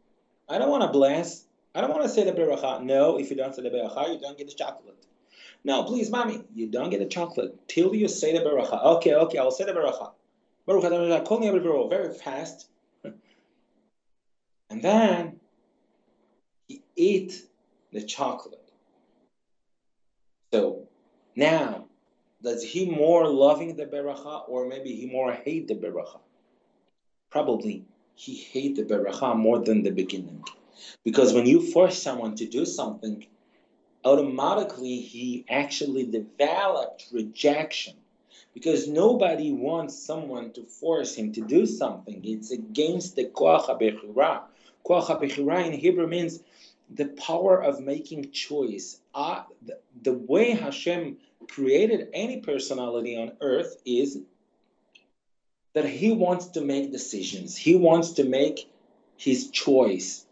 I 0.48 0.58
don't 0.58 0.70
want 0.70 0.82
to 0.82 0.88
bless 0.88 1.44
i 1.74 1.80
don't 1.80 1.90
want 1.90 2.02
to 2.02 2.08
say 2.08 2.24
the 2.24 2.32
beracha. 2.32 2.82
No 2.82 3.18
if 3.18 3.30
you 3.30 3.36
don't 3.36 3.54
say 3.54 3.62
the 3.62 3.70
beracha 3.70 4.12
you 4.12 4.20
don't 4.20 4.36
get 4.36 4.48
the 4.48 4.54
chocolate. 4.54 5.06
No 5.64 5.84
please 5.84 6.10
mommy 6.10 6.42
you 6.54 6.66
don't 6.68 6.90
get 6.90 7.00
the 7.00 7.06
chocolate 7.06 7.68
till 7.68 7.94
you 7.94 8.08
say 8.08 8.32
the 8.36 8.44
beracha. 8.44 8.84
Okay 8.96 9.14
okay 9.14 9.38
i'll 9.38 9.50
say 9.50 9.64
the 9.64 9.72
beracha. 9.72 10.12
Very 10.68 12.14
fast. 12.14 12.68
And 14.68 14.82
then 14.82 15.38
he 16.66 16.82
ate 16.96 17.46
the 17.92 18.02
chocolate. 18.02 18.72
So 20.52 20.88
now, 21.36 21.84
does 22.42 22.62
he 22.62 22.90
more 22.90 23.28
loving 23.28 23.76
the 23.76 23.86
beracha 23.86 24.48
or 24.48 24.66
maybe 24.66 24.94
he 24.94 25.06
more 25.06 25.32
hate 25.32 25.68
the 25.68 25.74
beracha? 25.74 26.20
Probably 27.30 27.84
he 28.14 28.34
hate 28.34 28.76
the 28.76 28.84
beracha 28.84 29.36
more 29.36 29.58
than 29.58 29.82
the 29.82 29.90
beginning. 29.90 30.42
Because 31.04 31.34
when 31.34 31.46
you 31.46 31.60
force 31.60 32.02
someone 32.02 32.34
to 32.36 32.46
do 32.46 32.64
something, 32.64 33.26
automatically 34.04 35.00
he 35.00 35.44
actually 35.48 36.04
developed 36.04 37.06
rejection 37.12 37.94
because 38.54 38.88
nobody 38.88 39.52
wants 39.52 39.98
someone 39.98 40.50
to 40.52 40.62
force 40.62 41.14
him 41.14 41.32
to 41.32 41.42
do 41.42 41.66
something. 41.66 42.22
It's 42.24 42.50
against 42.50 43.16
the 43.16 43.26
koach 43.26 43.66
bechira. 43.78 44.42
Koach 44.86 45.06
HaBechira 45.08 45.66
in 45.66 45.72
Hebrew 45.72 46.06
means 46.06 46.40
the 46.88 47.06
power 47.06 47.62
of 47.62 47.80
making 47.80 48.30
choice. 48.30 49.00
Uh, 49.14 49.42
the, 49.66 49.78
the 50.02 50.12
way 50.12 50.52
Hashem 50.52 51.18
created 51.48 52.08
any 52.12 52.40
personality 52.40 53.16
on 53.16 53.32
earth 53.40 53.76
is 53.84 54.18
that 55.74 55.84
he 55.84 56.12
wants 56.12 56.46
to 56.48 56.60
make 56.62 56.92
decisions. 56.92 57.56
He 57.56 57.76
wants 57.76 58.12
to 58.12 58.24
make 58.24 58.70
his 59.16 59.50
choice. 59.50 60.24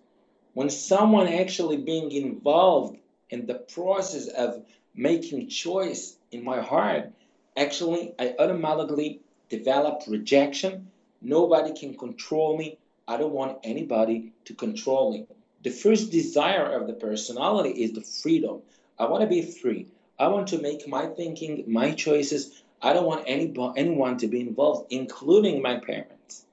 When 0.54 0.70
someone 0.70 1.28
actually 1.28 1.76
being 1.78 2.10
involved 2.12 2.98
in 3.30 3.46
the 3.46 3.54
process 3.54 4.28
of 4.28 4.64
making 4.94 5.48
choice 5.48 6.16
in 6.30 6.44
my 6.44 6.60
heart, 6.60 7.12
actually 7.56 8.14
I 8.18 8.34
automatically 8.38 9.20
develop 9.48 10.02
rejection. 10.06 10.90
Nobody 11.20 11.78
can 11.78 11.96
control 11.96 12.56
me. 12.56 12.78
I 13.06 13.16
don't 13.16 13.32
want 13.32 13.58
anybody 13.64 14.32
to 14.46 14.54
control 14.54 15.12
me. 15.12 15.26
The 15.62 15.70
first 15.70 16.10
desire 16.10 16.72
of 16.78 16.86
the 16.86 16.94
personality 16.94 17.82
is 17.82 17.92
the 17.92 18.02
freedom. 18.02 18.62
I 18.98 19.06
want 19.06 19.22
to 19.22 19.26
be 19.26 19.42
free. 19.42 19.88
I 20.18 20.28
want 20.28 20.48
to 20.48 20.60
make 20.60 20.86
my 20.86 21.06
thinking, 21.06 21.64
my 21.66 21.92
choices. 21.92 22.62
I 22.80 22.92
don't 22.92 23.06
want 23.06 23.24
any, 23.26 23.52
anyone 23.76 24.18
to 24.18 24.28
be 24.28 24.40
involved, 24.40 24.92
including 24.92 25.62
my 25.62 25.78
parents. 25.78 26.44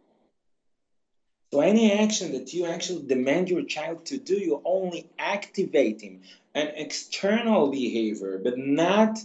So 1.51 1.59
any 1.59 1.91
action 1.91 2.31
that 2.31 2.53
you 2.53 2.65
actually 2.65 3.03
demand 3.03 3.49
your 3.49 3.63
child 3.63 4.05
to 4.05 4.17
do, 4.17 4.35
you're 4.35 4.61
only 4.63 5.09
activating 5.19 6.21
an 6.55 6.67
external 6.75 7.69
behavior, 7.69 8.39
but 8.41 8.57
not 8.57 9.19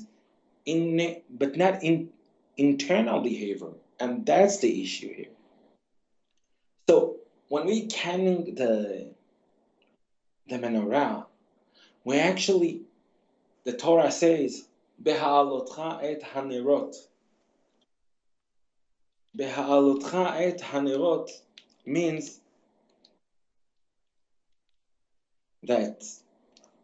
in 0.64 1.22
but 1.30 1.56
not 1.56 1.84
in 1.84 2.10
internal 2.56 3.20
behavior. 3.20 3.70
And 4.00 4.26
that's 4.26 4.58
the 4.58 4.82
issue 4.82 5.14
here. 5.14 5.36
So 6.88 7.18
when 7.48 7.66
we 7.66 7.86
canning 7.86 8.56
the 8.56 9.14
the 10.48 10.56
menorah, 10.56 11.26
we 12.04 12.18
actually 12.18 12.85
the 13.66 13.72
Torah 13.72 14.12
says 14.12 14.64
Beha'alotcha 15.02 15.98
et 16.04 16.22
hanerot. 16.22 16.94
Beha'alotcha 19.36 20.40
et 20.40 20.60
hanerot 20.60 21.28
means 21.84 22.40
that 25.64 26.04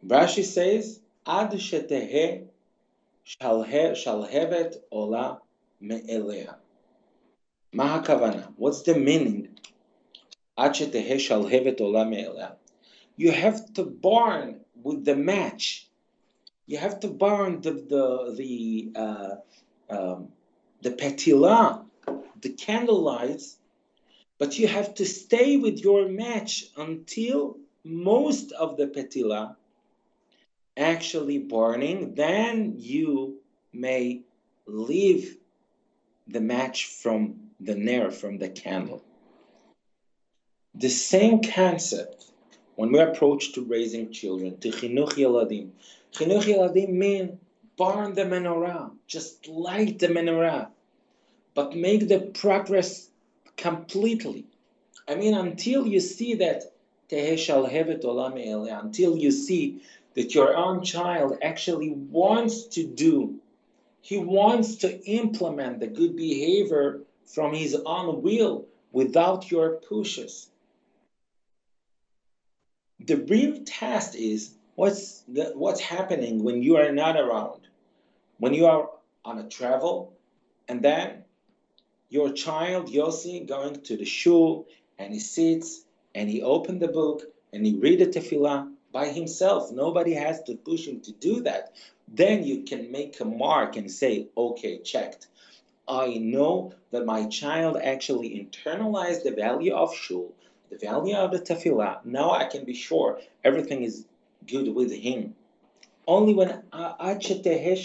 Rashi 0.04 0.44
says 0.44 0.98
Ad 1.24 1.52
shetehe 1.52 2.48
shalhevet 3.24 4.74
ola 4.90 5.38
me'eleha. 5.80 6.56
Mahakavana. 7.72 8.48
What's 8.56 8.82
the 8.82 8.96
meaning 8.96 9.56
Ad 10.58 10.72
shetehe 10.72 11.14
shalhevet 11.14 11.80
ola. 11.80 12.56
you 13.16 13.30
have 13.30 13.72
to 13.74 13.84
burn 13.84 14.62
with 14.82 15.04
the 15.04 15.14
match. 15.14 15.86
You 16.66 16.78
have 16.78 17.00
to 17.00 17.08
burn 17.08 17.60
the 17.60 17.72
the 17.72 18.34
the 18.36 18.92
uh, 18.94 19.34
um, 19.90 20.28
the 20.80 20.90
petila, 20.90 21.84
the 22.40 22.50
candlelights, 22.50 23.56
but 24.38 24.58
you 24.58 24.68
have 24.68 24.94
to 24.94 25.04
stay 25.04 25.56
with 25.56 25.80
your 25.80 26.08
match 26.08 26.64
until 26.76 27.58
most 27.84 28.52
of 28.52 28.76
the 28.76 28.86
petila 28.86 29.56
actually 30.76 31.38
burning. 31.38 32.14
Then 32.14 32.74
you 32.78 33.40
may 33.72 34.22
leave 34.66 35.36
the 36.26 36.40
match 36.40 36.86
from 36.86 37.50
the 37.60 37.74
nair, 37.74 38.10
from 38.10 38.38
the 38.38 38.48
candle. 38.48 39.02
The 40.74 40.88
same 40.88 41.42
concept 41.42 42.32
when 42.76 42.92
we 42.92 42.98
approach 43.00 43.52
to 43.52 43.64
raising 43.64 44.12
children, 44.12 44.58
to 44.60 44.70
chinuch 44.70 45.12
yeladim. 45.12 45.70
Chinuch 46.12 46.44
yeladim 46.44 46.90
mean 46.90 47.40
burn 47.76 48.14
the 48.14 48.22
menorah, 48.22 48.90
just 49.06 49.48
light 49.48 49.98
the 49.98 50.08
menorah, 50.08 50.68
but 51.54 51.74
make 51.74 52.08
the 52.08 52.20
progress 52.20 53.08
completely. 53.56 54.46
I 55.08 55.14
mean, 55.14 55.34
until 55.34 55.86
you 55.86 56.00
see 56.00 56.34
that 56.34 56.72
until 57.12 59.16
you 59.16 59.30
see 59.30 59.82
that 60.14 60.34
your 60.34 60.56
own 60.56 60.82
child 60.82 61.38
actually 61.42 61.90
wants 61.90 62.64
to 62.64 62.86
do, 62.86 63.38
he 64.00 64.18
wants 64.18 64.76
to 64.76 65.04
implement 65.04 65.80
the 65.80 65.88
good 65.88 66.16
behavior 66.16 67.02
from 67.26 67.54
his 67.54 67.74
own 67.74 68.22
will 68.22 68.66
without 68.92 69.50
your 69.50 69.76
pushes. 69.76 70.48
The 73.00 73.16
real 73.16 73.62
test 73.64 74.14
is 74.14 74.54
what's 74.82 75.20
the, 75.28 75.52
what's 75.54 75.80
happening 75.80 76.42
when 76.42 76.60
you 76.60 76.76
are 76.76 76.90
not 76.90 77.14
around, 77.16 77.60
when 78.38 78.52
you 78.52 78.66
are 78.66 78.90
on 79.24 79.38
a 79.38 79.48
travel, 79.48 80.12
and 80.66 80.82
then 80.82 81.22
your 82.08 82.32
child 82.32 82.88
Yossi 82.88 83.46
going 83.46 83.80
to 83.82 83.96
the 83.96 84.04
shul 84.04 84.66
and 84.98 85.14
he 85.14 85.20
sits 85.20 85.84
and 86.16 86.28
he 86.28 86.42
opened 86.42 86.82
the 86.82 86.88
book 86.88 87.22
and 87.52 87.64
he 87.64 87.76
read 87.76 88.00
the 88.00 88.06
tefillah 88.06 88.72
by 88.90 89.06
himself. 89.06 89.70
Nobody 89.70 90.14
has 90.14 90.42
to 90.48 90.56
push 90.56 90.88
him 90.88 90.98
to 91.02 91.12
do 91.12 91.42
that. 91.42 91.76
Then 92.08 92.42
you 92.42 92.64
can 92.64 92.90
make 92.90 93.20
a 93.20 93.24
mark 93.24 93.76
and 93.76 93.88
say, 93.88 94.30
okay, 94.36 94.78
checked. 94.78 95.28
I 95.86 96.14
know 96.14 96.74
that 96.90 97.06
my 97.06 97.26
child 97.26 97.76
actually 97.76 98.30
internalized 98.30 99.22
the 99.22 99.30
value 99.30 99.74
of 99.74 99.94
shul, 99.94 100.34
the 100.70 100.78
value 100.78 101.14
of 101.14 101.30
the 101.30 101.38
tefillah. 101.38 102.04
Now 102.04 102.32
I 102.32 102.46
can 102.46 102.64
be 102.64 102.74
sure 102.74 103.20
everything 103.44 103.84
is 103.84 104.06
good 104.46 104.74
with 104.74 104.92
him. 104.92 105.34
Only 106.06 106.34
when 106.34 106.62
until 106.72 107.84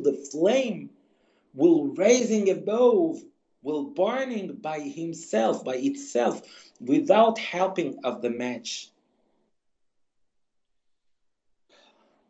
the 0.00 0.28
flame 0.30 0.90
will 1.54 1.86
raising 1.86 2.50
above, 2.50 3.22
will 3.62 3.84
burning 3.84 4.54
by 4.54 4.80
himself, 4.80 5.64
by 5.64 5.76
itself, 5.76 6.42
without 6.80 7.38
helping 7.38 7.98
of 8.04 8.22
the 8.22 8.30
match. 8.30 8.90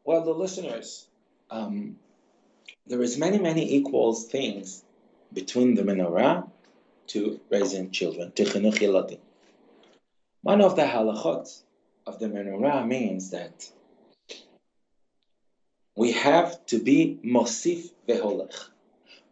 Well, 0.04 0.24
the 0.24 0.32
listeners, 0.32 1.06
um, 1.50 1.96
there 2.86 3.02
is 3.02 3.18
many, 3.18 3.38
many 3.38 3.74
equal 3.74 4.14
things 4.14 4.82
between 5.32 5.74
the 5.74 5.82
menorah 5.82 6.48
to 7.08 7.40
raising 7.50 7.90
children, 7.90 8.32
to 8.32 8.44
chinuch. 8.44 9.18
One 10.42 10.62
of 10.62 10.76
the 10.76 10.82
halachot 10.82 11.62
of 12.08 12.18
the 12.18 12.26
menorah 12.26 12.86
means 12.86 13.30
that 13.30 13.70
we 15.94 16.12
have 16.12 16.64
to 16.66 16.78
be 16.78 17.18
mosif 17.22 17.90
veholech. 18.08 18.70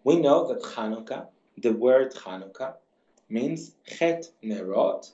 We 0.05 0.17
know 0.21 0.49
that 0.49 0.63
Chanukah, 0.63 1.29
the 1.57 1.73
word 1.73 2.13
Chanukah, 2.15 2.75
means 3.31 3.73
chet 3.87 4.31
nerot 4.45 5.11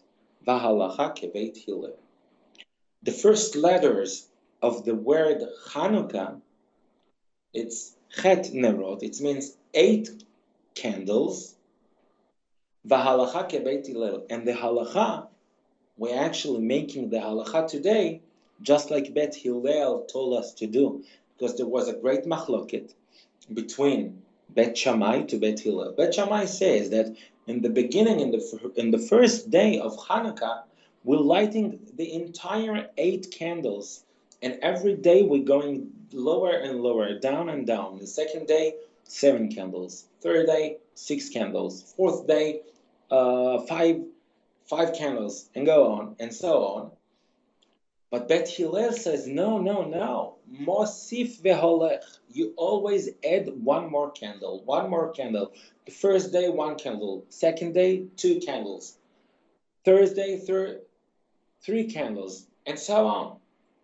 v'halacha 0.47 1.17
kebeit 1.17 1.57
hillel. 1.57 1.97
The 3.05 3.13
first 3.13 3.55
letters 3.55 4.27
of 4.61 4.85
the 4.85 4.97
word 4.97 5.43
Chanukah, 5.69 6.41
it's 7.55 7.95
chet 8.11 8.47
nerot. 8.47 9.05
It 9.05 9.21
means 9.21 9.57
eight 9.73 10.11
candles. 10.75 11.55
V'halacha 12.89 13.49
kebeit 13.49 13.87
hillel. 13.87 14.27
And 14.29 14.49
the 14.49 14.53
halacha, 14.53 15.29
we're 15.97 16.19
actually 16.19 16.61
making 16.61 17.11
the 17.11 17.19
halacha 17.19 17.69
today, 17.69 18.23
just 18.61 18.91
like 18.91 19.15
Bet 19.15 19.35
Hillel 19.35 20.05
told 20.05 20.39
us 20.39 20.53
to 20.55 20.67
do, 20.67 21.05
because 21.37 21.57
there 21.57 21.67
was 21.67 21.89
a 21.89 21.95
great 21.95 22.25
machloket 22.25 22.93
between 23.53 24.23
Bet 24.51 24.77
Shammai 24.77 25.23
to 25.23 25.39
Bet 25.39 25.61
Hillel. 25.61 25.93
Bet 25.93 26.15
Shammai 26.15 26.45
says 26.45 26.91
that 26.91 27.15
in 27.47 27.63
the 27.63 27.71
beginning, 27.71 28.21
in 28.21 28.31
the 28.31 28.73
in 28.77 28.91
the 28.91 28.99
first 28.99 29.51
day 29.51 29.79
of 29.79 29.97
Hanukkah, 29.97 30.63
we're 31.05 31.19
lighting 31.19 31.81
the 31.97 32.13
entire 32.13 32.89
eight 32.97 33.31
candles, 33.31 34.05
and 34.43 34.59
every 34.63 34.95
day 34.95 35.23
we're 35.23 35.45
going 35.45 35.91
lower 36.13 36.53
and 36.53 36.81
lower, 36.81 37.19
down 37.19 37.49
and 37.49 37.67
down. 37.67 37.99
The 37.99 38.07
second 38.07 38.47
day, 38.47 38.75
seven 39.05 39.53
candles. 39.53 40.05
Third 40.21 40.47
day, 40.47 40.79
six 40.95 41.29
candles. 41.29 41.95
Fourth 41.97 42.27
day, 42.27 42.61
uh, 43.11 43.61
five 43.63 44.03
five 44.73 44.95
candles, 44.95 45.51
and 45.55 45.67
go 45.67 45.93
on 45.93 46.17
and 46.19 46.33
so 46.33 46.65
on. 46.65 46.91
But 48.11 48.27
Bet 48.27 48.49
Hillel 48.49 48.93
says, 48.93 49.27
no, 49.27 49.59
no, 49.59 49.85
no. 49.85 50.37
Mosif 50.51 51.43
veholech. 51.43 52.01
You 52.31 52.55
always 52.57 53.11
add 53.23 53.51
one 53.63 53.91
more 53.91 54.11
candle, 54.11 54.63
one 54.65 54.89
more 54.89 55.13
candle. 55.13 55.53
The 55.85 55.93
first 55.93 56.33
day, 56.33 56.49
one 56.49 56.77
candle. 56.77 57.27
Second 57.29 57.75
day, 57.75 58.07
two 58.17 58.41
candles. 58.41 58.97
Thursday, 59.85 60.39
third, 60.39 60.81
three 61.61 61.85
candles, 61.85 62.47
and 62.67 62.79
so 62.79 63.07
on. 63.07 63.37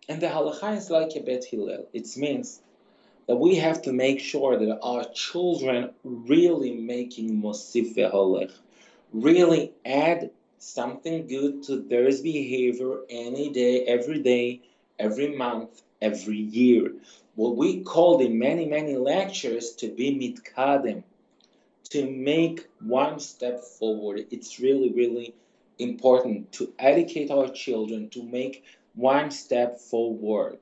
And 0.07 0.19
the 0.19 0.27
halacha 0.27 0.77
is 0.77 0.89
like 0.89 1.15
a 1.15 1.19
Bet 1.21 1.45
Hillel. 1.45 1.87
It 1.93 2.07
means 2.17 2.61
that 3.27 3.35
we 3.35 3.57
have 3.57 3.83
to 3.83 3.93
make 3.93 4.19
sure 4.19 4.57
that 4.57 4.79
our 4.81 5.05
children 5.13 5.91
really 6.03 6.73
making 6.73 7.41
Mosif 7.43 7.95
veholech, 7.95 8.51
really 9.13 9.71
add 9.85 10.31
something 10.59 11.27
good 11.27 11.63
to 11.63 11.77
their 11.81 12.09
behavior 12.21 12.99
any 13.09 13.49
day, 13.49 13.85
every 13.85 14.19
day, 14.19 14.61
every 14.99 15.35
month, 15.35 15.81
every 16.01 16.37
year. 16.37 16.93
What 17.35 17.55
we 17.57 17.83
called 17.83 18.21
in 18.21 18.37
many, 18.39 18.65
many 18.65 18.95
lectures 18.97 19.73
to 19.75 19.89
be 19.89 20.11
mitkadem, 20.15 21.03
to 21.91 22.09
make 22.09 22.67
one 22.81 23.19
step 23.19 23.63
forward. 23.63 24.27
It's 24.31 24.59
really, 24.59 24.91
really 24.91 25.33
important 25.79 26.51
to 26.53 26.73
educate 26.77 27.31
our 27.31 27.49
children 27.49 28.09
to 28.09 28.23
make 28.23 28.63
one 28.95 29.31
step 29.31 29.79
forward. 29.79 30.59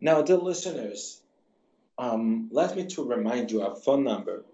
Now, 0.00 0.22
dear 0.22 0.36
listeners, 0.38 1.20
um, 1.98 2.48
let 2.52 2.76
me 2.76 2.86
to 2.86 3.04
remind 3.04 3.50
you 3.50 3.62
our 3.62 3.74
phone 3.74 4.04
number 4.04 4.44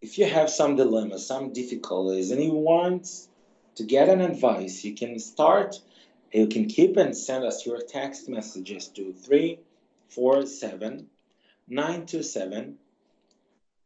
if 0.00 0.16
you 0.18 0.26
have 0.26 0.48
some 0.48 0.76
dilemmas, 0.76 1.26
some 1.26 1.52
difficulties, 1.52 2.30
and 2.30 2.40
you 2.42 2.52
want 2.52 3.26
to 3.74 3.82
get 3.82 4.08
an 4.08 4.20
advice, 4.20 4.84
you 4.84 4.94
can 4.94 5.18
start, 5.18 5.80
you 6.32 6.46
can 6.46 6.66
keep 6.66 6.96
and 6.96 7.16
send 7.16 7.44
us 7.44 7.66
your 7.66 7.80
text 7.80 8.28
messages 8.28 8.86
to 8.88 9.12
347 9.12 11.08
927 11.68 12.76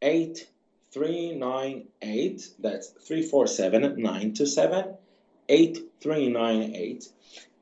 8398. 0.01 2.49
That's 2.59 2.89
347 2.89 3.81
927 3.81 4.97
8398. 5.49 7.09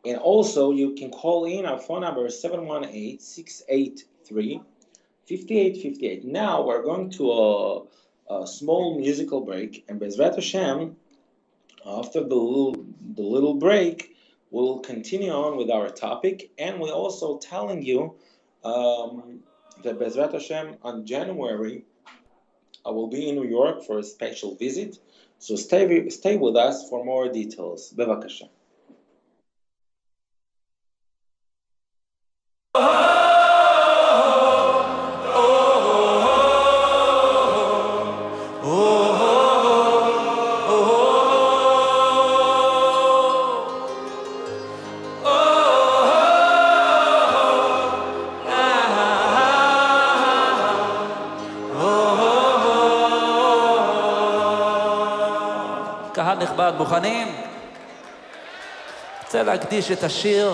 And 0.04 0.18
also, 0.18 0.72
you 0.72 0.96
can 0.96 1.12
call 1.12 1.46
in 1.46 1.66
our 1.66 1.80
phone 1.80 2.02
number 2.02 2.28
718 2.30 3.20
683 3.20 4.62
5858. 5.28 6.26
Now, 6.26 6.66
we're 6.66 6.82
going 6.82 7.12
to 7.12 7.32
uh, 7.32 7.84
a 8.40 8.48
small 8.48 8.98
musical 8.98 9.42
break, 9.42 9.84
and 9.88 10.00
Bezrat 10.00 10.36
Hashem, 10.36 10.96
after 11.86 12.22
the 12.22 12.36
little, 12.36 12.86
the 13.16 13.22
little 13.22 13.56
break, 13.56 14.16
we'll 14.52 14.80
continue 14.80 15.32
on 15.32 15.58
with 15.58 15.70
our 15.70 15.90
topic, 15.90 16.52
and 16.58 16.80
we're 16.80 16.92
also 16.92 17.38
telling 17.38 17.82
you 17.84 18.16
um, 18.64 19.40
that 19.84 20.00
Bezrat 20.00 20.34
Hashem 20.34 20.78
on 20.84 21.06
January 21.06 21.84
I 22.86 22.90
will 22.90 23.08
be 23.08 23.30
in 23.30 23.36
New 23.36 23.48
York 23.48 23.84
for 23.86 24.00
a 24.00 24.04
special 24.04 24.56
visit, 24.56 24.98
so 25.40 25.56
stay, 25.56 26.10
stay 26.10 26.38
with 26.38 26.56
us 26.56 26.90
for 26.90 27.06
more 27.06 27.32
details. 27.32 27.94
Bevakasha. 27.96 28.50
רוצה 59.41 59.43
להקדיש 59.43 59.91
את 59.91 60.03
השיר 60.03 60.53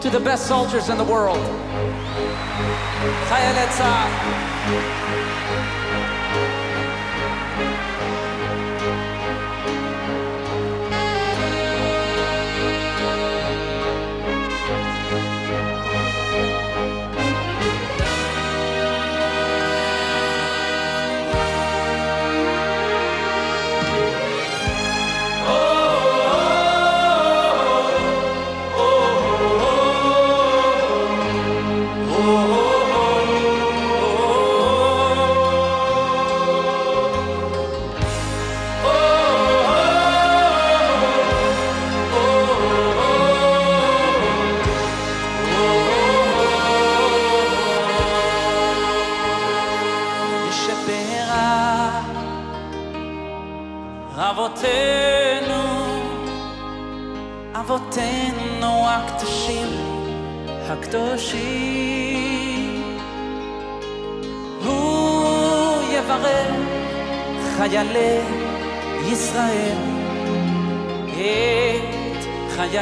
To 0.00 0.10
the 0.10 0.20
best 0.20 0.46
soldiers 0.46 0.90
in 0.90 0.98
the 0.98 1.04
world, 1.04 1.44
חיילי 3.28 3.66
צה"ל. 3.78 5.27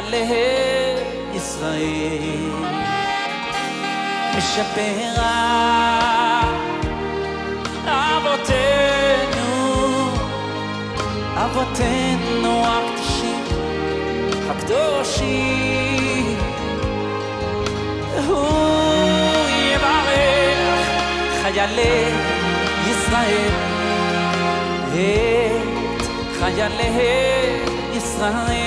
חיילי 0.06 0.24
ישראל. 1.34 2.50
משפרה 4.36 5.62
אבותינו, 7.86 9.50
אבותינו 11.34 12.64
הקדושים, 12.66 13.44
הקדושים. 14.50 16.36
הוא 18.26 19.48
יברך 19.74 20.88
חיילי 21.42 22.04
ישראל, 22.90 23.50
את 24.92 26.36
חיילי 26.40 27.00
ישראל. 27.96 28.65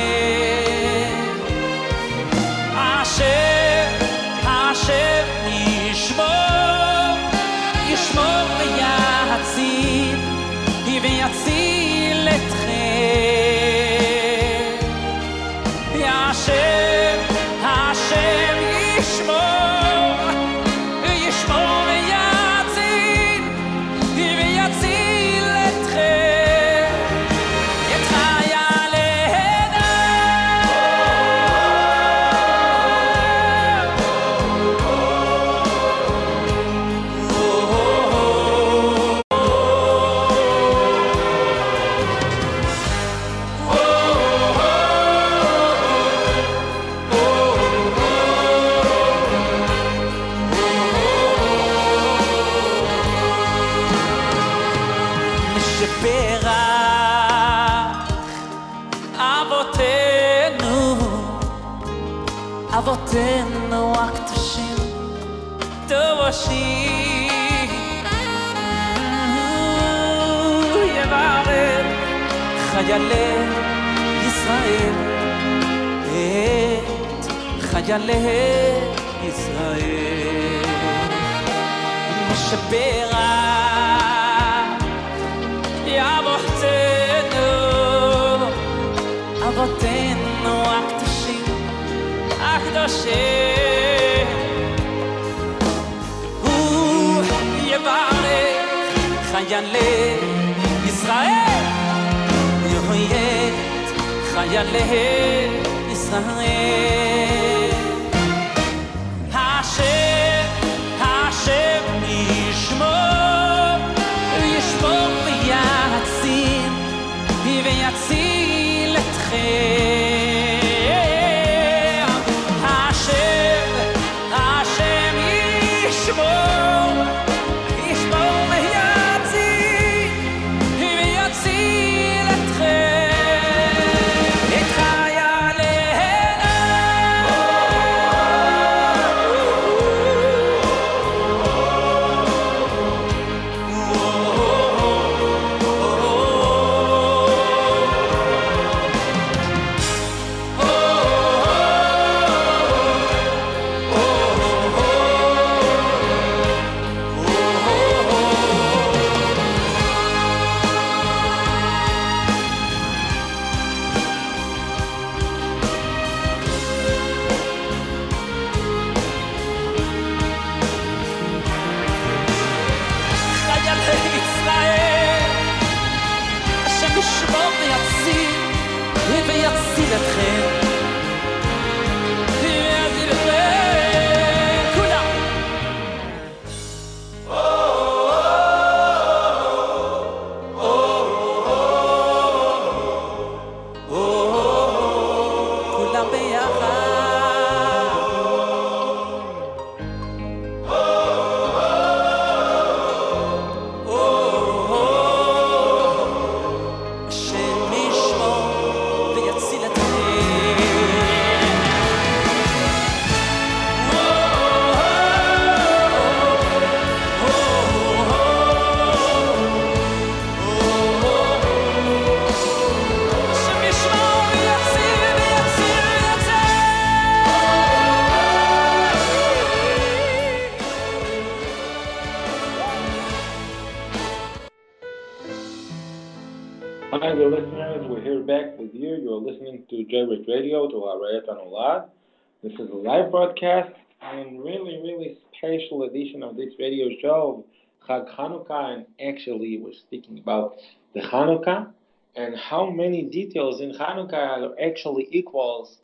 This 242.43 242.55
is 242.55 242.71
a 242.71 242.75
live 242.75 243.11
broadcast 243.11 243.75
and 244.01 244.43
really, 244.43 244.81
really 244.81 245.19
special 245.37 245.83
edition 245.83 246.23
of 246.23 246.39
this 246.39 246.55
radio 246.59 246.89
show, 247.03 247.45
Chag 247.87 248.09
Hanukkah. 248.15 248.77
And 248.77 248.87
actually, 248.99 249.59
we're 249.59 249.75
speaking 249.75 250.19
about 250.19 250.57
the 250.95 251.01
Hanukkah 251.01 251.71
and 252.17 252.35
how 252.35 252.71
many 252.71 253.03
details 253.03 253.61
in 253.61 253.73
Hanukkah 253.73 254.15
are 254.15 254.55
actually 254.59 255.07
equals 255.11 255.81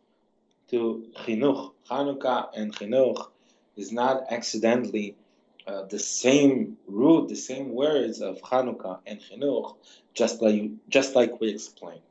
to 0.70 1.04
chinuch. 1.18 1.72
Hanukkah 1.90 2.48
and 2.56 2.74
chinuch 2.74 3.28
is 3.76 3.92
not 3.92 4.22
accidentally 4.30 5.14
uh, 5.66 5.82
the 5.90 5.98
same 5.98 6.78
root, 6.88 7.28
the 7.28 7.36
same 7.36 7.74
words 7.74 8.22
of 8.22 8.40
Hanukkah 8.40 9.00
and 9.06 9.20
chinuch, 9.20 9.76
just 10.14 10.40
like 10.40 10.70
just 10.88 11.14
like 11.14 11.38
we 11.38 11.50
explained. 11.50 12.05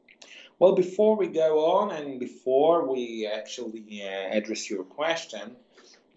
Well, 0.58 0.74
before 0.74 1.18
we 1.18 1.28
go 1.28 1.65
on 1.80 1.91
and 1.91 2.18
before 2.18 2.89
we 2.89 3.28
actually 3.28 4.02
uh, 4.02 4.38
address 4.38 4.70
your 4.70 4.84
question, 4.84 5.58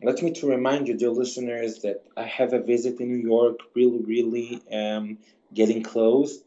let 0.00 0.22
me 0.22 0.30
to 0.34 0.46
remind 0.46 0.86
you, 0.86 0.96
dear 0.96 1.10
listeners, 1.10 1.80
that 1.80 2.04
I 2.16 2.22
have 2.22 2.52
a 2.52 2.60
visit 2.60 3.00
in 3.00 3.08
New 3.08 3.28
York, 3.28 3.58
really, 3.74 3.98
really 4.04 4.62
um, 4.70 5.18
getting 5.52 5.82
close. 5.82 6.38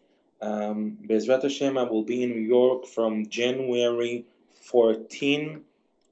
Um, 0.42 1.00
Bezrat 1.06 1.44
Hashem, 1.44 1.78
I 1.78 1.84
will 1.84 2.04
be 2.04 2.24
in 2.24 2.30
New 2.30 2.48
York 2.48 2.88
from 2.88 3.28
January 3.28 4.26
14 4.54 5.62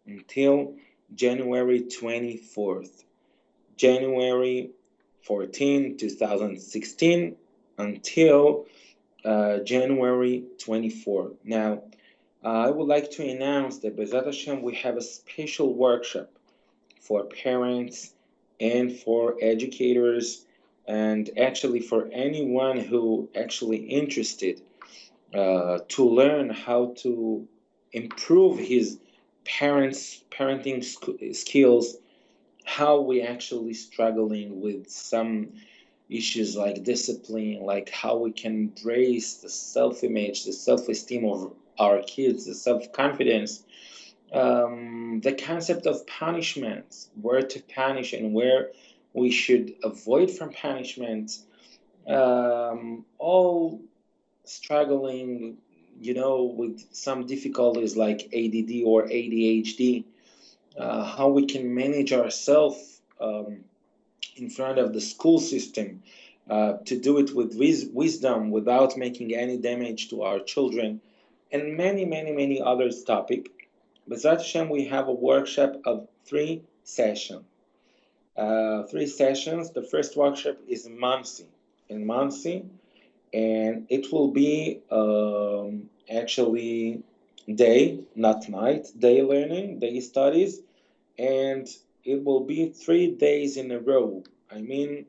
until 0.05 0.75
January 1.15 1.83
24th. 1.83 3.05
January 3.77 4.71
14, 5.21 5.95
2016 5.97 7.35
until 7.77 8.65
uh, 9.25 9.59
January 9.59 10.45
24. 10.59 11.31
Now, 11.43 11.83
uh, 12.43 12.47
I 12.47 12.69
would 12.69 12.87
like 12.87 13.11
to 13.11 13.27
announce 13.27 13.79
that 13.79 13.97
Bezrat 13.97 14.25
Hashem, 14.25 14.61
we 14.61 14.75
have 14.75 14.97
a 14.97 15.01
special 15.01 15.73
workshop 15.73 16.29
for 17.01 17.25
parents 17.25 18.13
and 18.59 18.91
for 18.91 19.35
educators 19.41 20.45
and 20.87 21.29
actually 21.37 21.81
for 21.81 22.09
anyone 22.11 22.79
who 22.79 23.29
actually 23.35 23.77
interested 23.77 24.61
uh, 25.33 25.79
to 25.87 26.03
learn 26.09 26.49
how 26.49 26.93
to 26.97 27.47
improve 27.93 28.59
his 28.59 28.99
parents 29.45 30.23
parenting 30.31 30.83
sk- 30.83 31.35
skills 31.35 31.97
how 32.65 32.99
we 33.01 33.21
actually 33.21 33.73
struggling 33.73 34.61
with 34.61 34.89
some 34.89 35.49
issues 36.09 36.55
like 36.55 36.83
discipline 36.83 37.61
like 37.61 37.89
how 37.89 38.17
we 38.17 38.31
can 38.31 38.53
embrace 38.53 39.35
the 39.35 39.49
self-image 39.49 40.45
the 40.45 40.53
self-esteem 40.53 41.25
of 41.25 41.53
our 41.77 42.01
kids 42.01 42.45
the 42.45 42.55
self-confidence 42.55 43.63
um, 44.33 45.21
the 45.21 45.33
concept 45.33 45.85
of 45.85 46.05
punishment 46.07 47.07
where 47.21 47.41
to 47.41 47.61
punish 47.61 48.13
and 48.13 48.33
where 48.33 48.71
we 49.13 49.31
should 49.31 49.73
avoid 49.83 50.29
from 50.29 50.51
punishment 50.51 51.31
um, 52.07 53.05
all 53.17 53.81
struggling 54.45 55.57
you 55.99 56.13
know 56.13 56.43
with 56.43 56.83
some 56.91 57.27
difficulties 57.27 57.95
like 57.95 58.21
add 58.33 58.83
or 58.85 59.03
adhd 59.03 60.03
uh, 60.77 61.03
how 61.03 61.29
we 61.29 61.45
can 61.45 61.73
manage 61.75 62.13
ourselves 62.13 63.01
um, 63.19 63.59
in 64.39 64.49
front 64.49 64.79
of 64.79 64.93
the 64.93 65.01
school 65.01 65.39
system 65.39 66.01
uh, 66.49 66.73
to 66.85 66.99
do 66.99 67.17
it 67.19 67.33
with 67.35 67.55
wis- 67.55 67.87
wisdom 67.93 68.51
without 68.51 68.97
making 68.97 69.35
any 69.35 69.57
damage 69.57 70.09
to 70.09 70.23
our 70.23 70.39
children 70.39 71.01
and 71.51 71.77
many 71.77 72.05
many 72.05 72.31
many 72.31 72.61
other 72.61 72.89
topics 72.91 73.49
Bezrat 74.09 74.37
Hashem, 74.37 74.69
we 74.69 74.85
have 74.85 75.07
a 75.07 75.13
workshop 75.13 75.81
of 75.85 76.07
three 76.25 76.63
sessions. 76.83 77.43
Uh, 78.35 78.83
three 78.83 79.05
sessions. 79.05 79.71
The 79.71 79.83
first 79.83 80.17
workshop 80.17 80.57
is 80.67 80.87
in 80.87 80.93
in 81.89 82.05
Monsey, 82.07 82.65
and 83.33 83.85
it 83.89 84.11
will 84.11 84.29
be 84.31 84.79
um, 84.89 85.89
actually 86.09 87.03
day, 87.53 87.99
not 88.15 88.49
night, 88.49 88.87
day 88.97 89.21
learning, 89.21 89.79
day 89.79 89.99
studies, 89.99 90.61
and 91.19 91.67
it 92.03 92.23
will 92.23 92.45
be 92.45 92.69
three 92.69 93.11
days 93.11 93.57
in 93.57 93.71
a 93.71 93.79
row. 93.79 94.23
I 94.51 94.61
mean, 94.61 95.05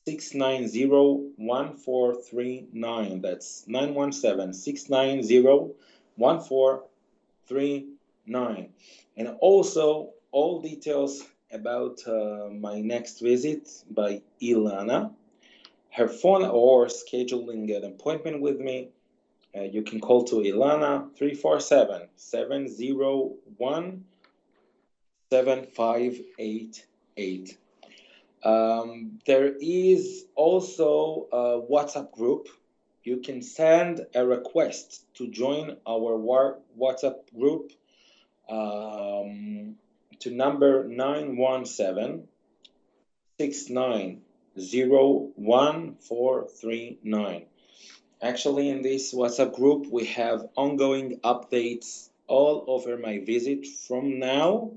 690 0.06 0.88
1439. 1.36 3.22
That's 3.22 3.68
917 3.68 4.54
690 4.54 5.74
1439. 6.16 8.70
And 9.18 9.28
also, 9.42 10.14
all 10.32 10.62
details 10.62 11.26
about 11.52 12.08
uh, 12.08 12.48
my 12.52 12.80
next 12.82 13.20
visit 13.20 13.70
by 13.90 14.22
Ilana, 14.42 15.12
her 15.98 16.08
phone, 16.08 16.46
or 16.46 16.86
scheduling 16.86 17.76
an 17.76 17.84
appointment 17.84 18.40
with 18.40 18.60
me, 18.60 18.90
uh, 19.58 19.64
you 19.64 19.82
can 19.82 20.00
call 20.00 20.24
to 20.26 20.36
Ilana 20.36 21.10
347 21.18 22.10
701 22.16 24.06
7588. 25.32 27.58
Um, 28.44 29.20
there 29.26 29.56
is 29.60 30.26
also 30.36 31.26
a 31.32 31.60
WhatsApp 31.60 32.12
group. 32.12 32.48
You 33.04 33.18
can 33.18 33.42
send 33.42 34.06
a 34.14 34.24
request 34.24 35.04
to 35.16 35.28
join 35.28 35.78
our 35.88 36.56
WhatsApp 36.80 37.34
group 37.36 37.72
um, 38.48 39.78
to 40.20 40.30
number 40.30 40.88
917 40.88 42.28
690 43.40 44.27
1439. 44.58 47.46
Actually, 48.22 48.70
in 48.70 48.82
this 48.82 49.14
WhatsApp 49.14 49.54
group, 49.54 49.88
we 49.92 50.06
have 50.06 50.48
ongoing 50.56 51.20
updates 51.24 52.10
all 52.28 52.64
over 52.68 52.98
my 52.98 53.20
visit 53.20 53.66
from 53.66 54.20
now 54.20 54.72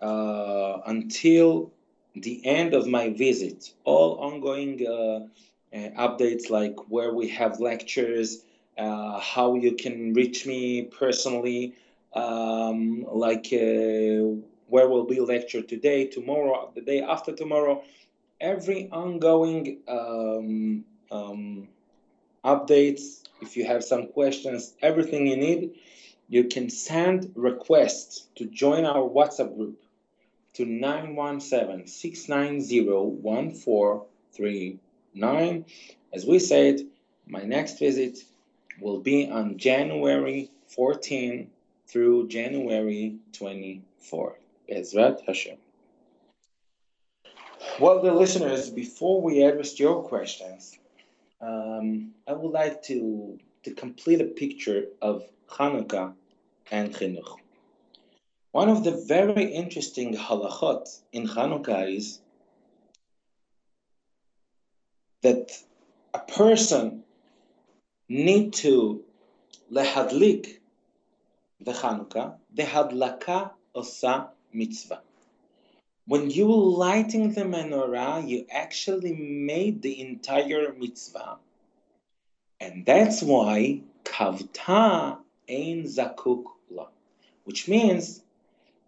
uh, 0.00 0.78
until 0.86 1.72
the 2.14 2.44
end 2.44 2.74
of 2.74 2.86
my 2.86 3.10
visit. 3.10 3.72
All 3.84 4.18
ongoing 4.18 4.86
uh, 4.86 5.26
uh, 5.74 5.78
updates 5.98 6.50
like 6.50 6.76
where 6.88 7.14
we 7.14 7.28
have 7.28 7.60
lectures, 7.60 8.44
uh, 8.76 9.18
how 9.20 9.54
you 9.54 9.74
can 9.74 10.12
reach 10.12 10.46
me 10.46 10.82
personally, 10.82 11.74
um, 12.14 13.06
like 13.10 13.46
uh, 13.52 14.36
where 14.68 14.88
will 14.88 15.04
be 15.04 15.20
lecture 15.20 15.62
today, 15.62 16.06
tomorrow, 16.06 16.70
the 16.74 16.82
day 16.82 17.00
after 17.00 17.34
tomorrow. 17.34 17.82
Every 18.42 18.90
ongoing 18.90 19.78
um, 19.88 20.84
um, 21.10 21.68
updates. 22.44 23.22
If 23.40 23.56
you 23.56 23.64
have 23.64 23.82
some 23.84 24.08
questions, 24.08 24.74
everything 24.82 25.26
you 25.26 25.36
need, 25.36 25.78
you 26.28 26.44
can 26.44 26.68
send 26.68 27.32
requests 27.34 28.26
to 28.36 28.44
join 28.44 28.84
our 28.84 29.08
WhatsApp 29.08 29.56
group 29.56 29.82
to 30.54 30.66
917 30.66 31.86
690 31.86 32.88
1439. 32.88 35.64
As 36.12 36.26
we 36.26 36.38
said, 36.38 36.80
my 37.26 37.42
next 37.42 37.78
visit 37.78 38.18
will 38.80 39.00
be 39.00 39.30
on 39.30 39.56
January 39.56 40.50
14 40.68 41.50
through 41.86 42.28
January 42.28 43.16
24. 43.32 44.36
Bezrat 44.68 45.24
Hashem. 45.26 45.56
Well, 47.80 48.02
the 48.02 48.12
listeners, 48.12 48.70
before 48.70 49.20
we 49.22 49.42
address 49.42 49.78
your 49.78 50.02
questions, 50.02 50.78
um, 51.40 52.12
I 52.28 52.32
would 52.32 52.52
like 52.52 52.82
to, 52.84 53.38
to 53.64 53.74
complete 53.74 54.20
a 54.20 54.24
picture 54.24 54.84
of 55.00 55.24
Hanukkah 55.48 56.14
and 56.70 56.94
Chinuch. 56.94 57.38
One 58.52 58.68
of 58.68 58.84
the 58.84 59.02
very 59.06 59.44
interesting 59.44 60.14
halachot 60.14 60.86
in 61.12 61.26
Hanukkah 61.26 61.96
is 61.96 62.20
that 65.22 65.50
a 66.12 66.18
person 66.18 67.04
need 68.08 68.52
to 68.54 69.02
lehadlik 69.72 70.58
the 71.60 71.72
Hanukkah, 71.72 72.34
the 72.52 72.64
hadlaka 72.64 73.52
osa 73.74 74.28
mitzvah. 74.52 75.00
When 76.06 76.30
you 76.30 76.46
were 76.46 76.54
lighting 76.54 77.32
the 77.32 77.42
menorah, 77.42 78.28
you 78.28 78.46
actually 78.50 79.12
made 79.14 79.82
the 79.82 80.00
entire 80.00 80.72
mitzvah. 80.72 81.38
And 82.60 82.84
that's 82.84 83.22
why 83.22 83.82
kavta 84.04 85.18
ein 85.48 85.84
zakuk 85.84 86.44
la, 86.70 86.88
which 87.44 87.68
means 87.68 88.20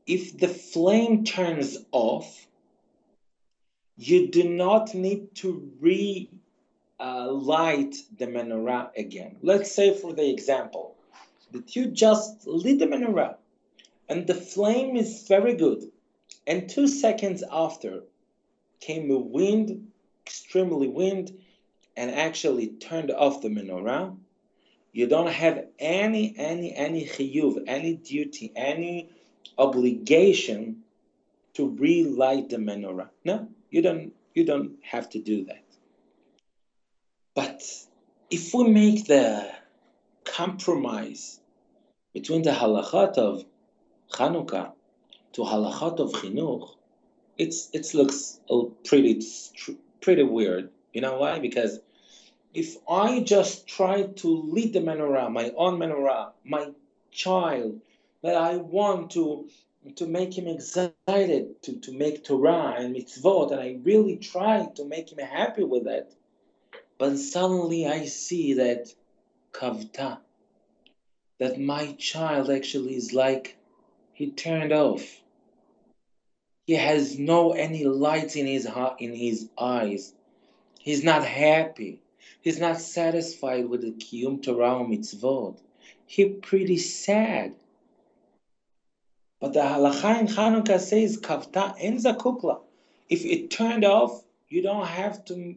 if 0.07 0.37
the 0.37 0.49
flame 0.49 1.25
turns 1.25 1.79
off, 1.93 2.47
you 3.97 4.29
do 4.29 4.49
not 4.49 4.95
need 4.95 5.35
to 5.37 5.71
re 5.81 6.29
uh, 6.99 7.31
light 7.31 7.95
the 8.19 8.27
menorah 8.27 8.91
again. 8.97 9.37
Let's 9.43 9.73
say, 9.73 9.97
for 9.97 10.13
the 10.13 10.29
example, 10.29 10.97
that 11.53 11.77
you 11.77 11.87
just 11.87 12.47
lit 12.47 12.81
the 12.81 12.87
menorah 12.87 13.37
and 14.09 14.27
the 14.27 14.35
flame 14.35 14.97
is 14.97 15.27
very 15.29 15.55
good, 15.55 15.91
and 16.47 16.69
two 16.69 16.89
seconds 16.89 17.43
after 17.51 18.03
came 18.81 19.11
a 19.11 19.19
wind, 19.19 19.89
extremely 20.27 20.89
wind, 20.89 21.33
and 21.97 22.11
actually 22.11 22.69
turned 22.69 23.11
off 23.11 23.41
the 23.41 23.49
menorah. 23.49 24.17
You 24.93 25.07
don't 25.07 25.31
have 25.31 25.67
any, 25.79 26.35
any, 26.37 26.75
any 26.75 27.07
chiyuv, 27.07 27.65
any 27.67 27.95
duty, 27.97 28.53
any 28.55 29.11
obligation 29.59 30.83
to 31.55 31.75
relight 31.77 32.51
the 32.51 32.57
menorah. 32.57 33.11
No, 33.25 33.49
you 33.71 33.83
don't. 33.83 34.13
You 34.35 34.45
don't 34.45 34.79
have 34.83 35.09
to 35.11 35.21
do 35.21 35.45
that. 35.45 35.63
But 37.35 37.63
if 38.31 38.53
we 38.53 38.69
make 38.69 39.07
the 39.07 39.49
compromise 40.25 41.41
between 42.13 42.43
the 42.43 42.51
halachot 42.51 43.17
of 43.19 43.45
Chanukah 44.13 44.74
to 45.35 45.43
halachot 45.43 45.99
of 46.01 46.13
chinuch, 46.13 46.71
it's 47.37 47.71
it 47.73 47.93
looks 47.95 48.41
pretty 48.85 49.23
pretty 50.01 50.23
weird. 50.23 50.71
You 50.93 51.01
know 51.01 51.19
why? 51.19 51.39
Because 51.41 51.81
if 52.53 52.77
I 52.89 53.21
just 53.21 53.67
try 53.67 54.05
to 54.05 54.29
lead 54.29 54.73
the 54.73 54.81
menorah, 54.81 55.31
my 55.31 55.51
own 55.57 55.79
menorah, 55.79 56.31
my 56.45 56.71
child, 57.11 57.81
that 58.23 58.37
I 58.37 58.57
want 58.57 59.11
to 59.13 59.49
to 59.97 60.07
make 60.07 60.39
him 60.39 60.47
excited 60.47 61.63
to, 61.63 61.79
to 61.81 61.93
make 61.93 62.25
Torah 62.25 62.77
and 62.79 62.97
mitzvot, 62.97 63.53
and 63.53 63.61
I 63.61 63.79
really 63.83 64.17
try 64.17 64.67
to 64.77 64.85
make 64.87 65.13
him 65.13 65.19
happy 65.19 65.65
with 65.65 65.85
that. 65.85 66.11
But 66.97 67.19
suddenly 67.19 67.87
I 67.87 68.07
see 68.07 68.55
that 68.55 68.95
kavta, 69.53 70.19
that 71.39 71.61
my 71.61 71.93
child 71.93 72.51
actually 72.51 72.97
is 72.97 73.13
like 73.13 73.59
he 74.15 74.31
turned 74.31 74.73
off. 74.73 75.21
He 76.67 76.75
has 76.75 77.19
no 77.19 77.53
any 77.53 77.85
light 77.85 78.37
in 78.37 78.47
his 78.47 78.67
heart, 78.67 79.01
in 79.01 79.15
his 79.15 79.49
eyes. 79.59 80.15
He's 80.81 81.05
not 81.05 81.25
happy. 81.25 82.01
He's 82.41 82.59
not 82.59 82.81
satisfied 82.81 83.69
with 83.69 83.83
the 83.83 83.93
kiyum 83.93 84.43
Torah 84.43 84.85
mitzvot. 84.85 85.59
He 86.07 86.27
pretty 86.27 86.79
sad. 86.79 87.55
But 89.41 89.53
the 89.53 89.61
halacha 89.61 90.21
in 90.21 90.27
Chanukah 90.27 90.81
says 90.81 91.21
kavta 91.21 91.75
en 91.79 91.99
zakukla. 91.99 92.61
If 93.11 93.25
it 93.25 93.51
turned 93.51 93.85
off, 93.85 94.25
you 94.49 94.63
don't 94.63 94.87
have 94.87 95.25
to 95.27 95.57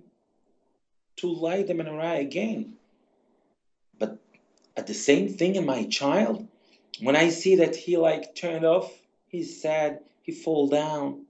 to 1.17 1.27
light 1.27 1.67
the 1.67 1.73
menorah 1.73 2.19
again. 2.19 2.73
But 3.97 4.17
at 4.75 4.87
the 4.87 4.93
same 4.93 5.29
thing 5.29 5.55
in 5.55 5.65
my 5.65 5.85
child, 5.85 6.47
when 7.01 7.15
I 7.15 7.29
see 7.29 7.55
that 7.55 7.75
he 7.75 7.97
like 7.97 8.35
turned 8.35 8.65
off, 8.65 8.91
he's 9.27 9.61
sad, 9.61 10.01
he 10.27 10.33
fall 10.33 10.67
down. 10.67 11.25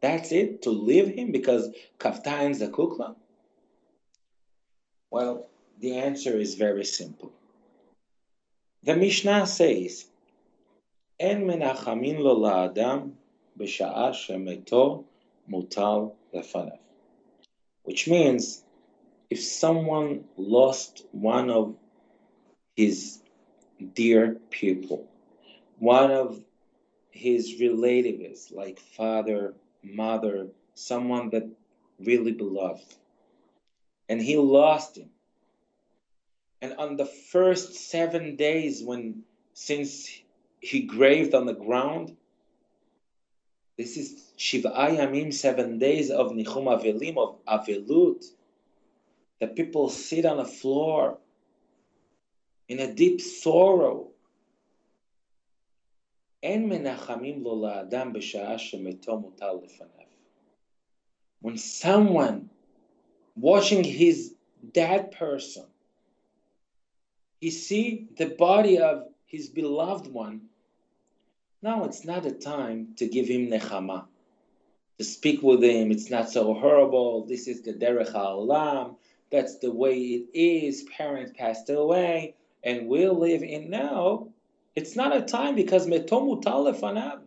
That's 0.00 0.32
it, 0.32 0.62
to 0.62 0.70
leave 0.70 1.08
him 1.08 1.30
because 1.32 1.68
kavta 1.98 2.28
ein 2.28 2.52
zakukla? 2.52 3.14
Well, 5.10 5.48
the 5.80 5.98
answer 5.98 6.36
is 6.38 6.54
very 6.54 6.84
simple. 6.84 7.32
The 8.84 8.96
Mishnah 8.96 9.46
says, 9.46 10.06
En 11.20 11.44
menachamin 11.44 12.20
lo 12.20 12.36
la'adam 12.36 13.12
b'sha'a 13.58 14.12
shemeto 14.12 15.04
mutal 15.50 16.14
lefanav," 16.34 16.78
Which 17.82 18.08
means, 18.08 18.62
if 19.28 19.42
someone 19.42 20.24
lost 20.36 21.04
one 21.12 21.50
of 21.50 21.76
his 22.76 23.20
dear 23.94 24.36
people, 24.50 25.06
one 25.78 26.12
of 26.12 26.42
his 27.10 27.60
relatives, 27.60 28.50
like 28.50 28.78
father, 28.78 29.54
mother, 29.82 30.48
someone 30.74 31.30
that 31.30 31.48
really 31.98 32.32
beloved, 32.32 32.94
and 34.08 34.20
he 34.20 34.36
lost 34.36 34.96
him. 34.96 35.10
And 36.60 36.74
on 36.74 36.96
the 36.96 37.06
first 37.06 37.74
seven 37.74 38.36
days, 38.36 38.82
when 38.82 39.22
since 39.54 40.08
he 40.60 40.82
graved 40.82 41.34
on 41.34 41.46
the 41.46 41.54
ground. 41.54 42.16
This 43.76 43.96
is 43.96 44.32
Shiva 44.36 44.70
Yamim, 44.70 45.32
seven 45.32 45.78
days 45.78 46.10
of 46.10 46.32
Nichum 46.32 46.66
Avelim, 46.66 47.16
of 47.16 47.44
Avelut. 47.44 48.24
The 49.40 49.48
people 49.48 49.88
sit 49.88 50.24
on 50.24 50.36
the 50.36 50.44
floor 50.44 51.18
in 52.68 52.80
a 52.80 52.92
deep 52.92 53.20
sorrow 53.20 54.07
אין 56.43 56.69
מנחמים 56.69 57.43
לו 57.43 57.61
לאדם 57.61 58.13
בשעה 58.13 58.57
שמתו 58.57 59.19
מוטל 59.19 59.53
לפניו. 59.63 60.03
When 61.43 61.57
someone 61.57 62.49
watching 63.35 63.83
his 63.83 64.35
dead 64.71 65.11
person, 65.11 65.65
he 67.41 67.49
see 67.49 68.07
the 68.17 68.29
body 68.45 68.79
of 68.79 69.09
his 69.25 69.49
beloved 69.49 70.07
one, 70.07 70.49
now 71.61 71.83
it's 71.83 72.05
not 72.05 72.25
a 72.25 72.31
time 72.31 72.93
to 72.97 73.05
give 73.07 73.27
him 73.27 73.49
nechama, 73.49 74.05
to 74.97 75.03
speak 75.03 75.41
with 75.43 75.63
him. 75.63 75.91
It's 75.91 76.09
not 76.09 76.29
so 76.29 76.53
horrible. 76.53 77.25
This 77.25 77.47
is 77.47 77.61
the 77.61 77.73
derech 77.73 78.13
haolam. 78.13 78.95
That's 79.31 79.57
the 79.57 79.71
way 79.71 79.95
it 79.97 80.25
is. 80.33 80.83
Parents 80.97 81.33
passed 81.35 81.69
away, 81.69 82.35
and 82.63 82.87
we'll 82.87 83.17
live 83.17 83.43
in 83.43 83.69
now. 83.69 84.27
it's 84.78 84.94
not 84.94 85.16
a 85.16 85.22
time 85.22 85.56
because 85.56 85.88
metomu 85.88 86.40
lefanav, 86.40 87.18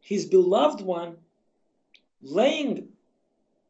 his 0.00 0.26
beloved 0.26 0.80
one, 0.80 1.16
laying 2.20 2.88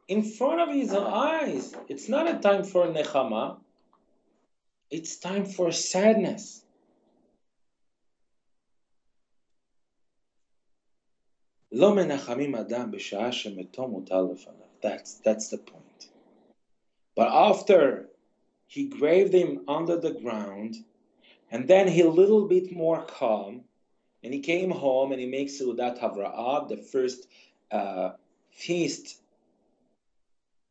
in 0.08 0.22
front 0.22 0.62
of 0.62 0.74
his 0.74 0.94
eyes. 0.94 1.74
It's 1.86 2.08
not 2.08 2.26
a 2.34 2.38
time 2.38 2.64
for 2.64 2.86
nechama. 2.86 3.58
It's 4.90 5.18
time 5.18 5.44
for 5.44 5.70
sadness. 5.70 6.62
That's, 14.80 15.14
that's 15.26 15.48
the 15.50 15.58
point. 15.58 16.08
But 17.14 17.28
after 17.28 18.08
he 18.66 18.84
graved 18.84 19.34
him 19.34 19.60
under 19.68 20.00
the 20.00 20.12
ground, 20.12 20.76
and 21.50 21.68
then 21.68 21.88
he 21.88 22.00
a 22.02 22.08
little 22.08 22.46
bit 22.48 22.72
more 22.72 23.02
calm, 23.04 23.62
and 24.22 24.34
he 24.34 24.40
came 24.40 24.70
home 24.70 25.12
and 25.12 25.20
he 25.20 25.26
makes 25.26 25.60
Seudat 25.60 26.00
Havra'ah, 26.00 26.68
the 26.68 26.76
first 26.76 27.26
uh, 27.70 28.10
feast. 28.50 29.20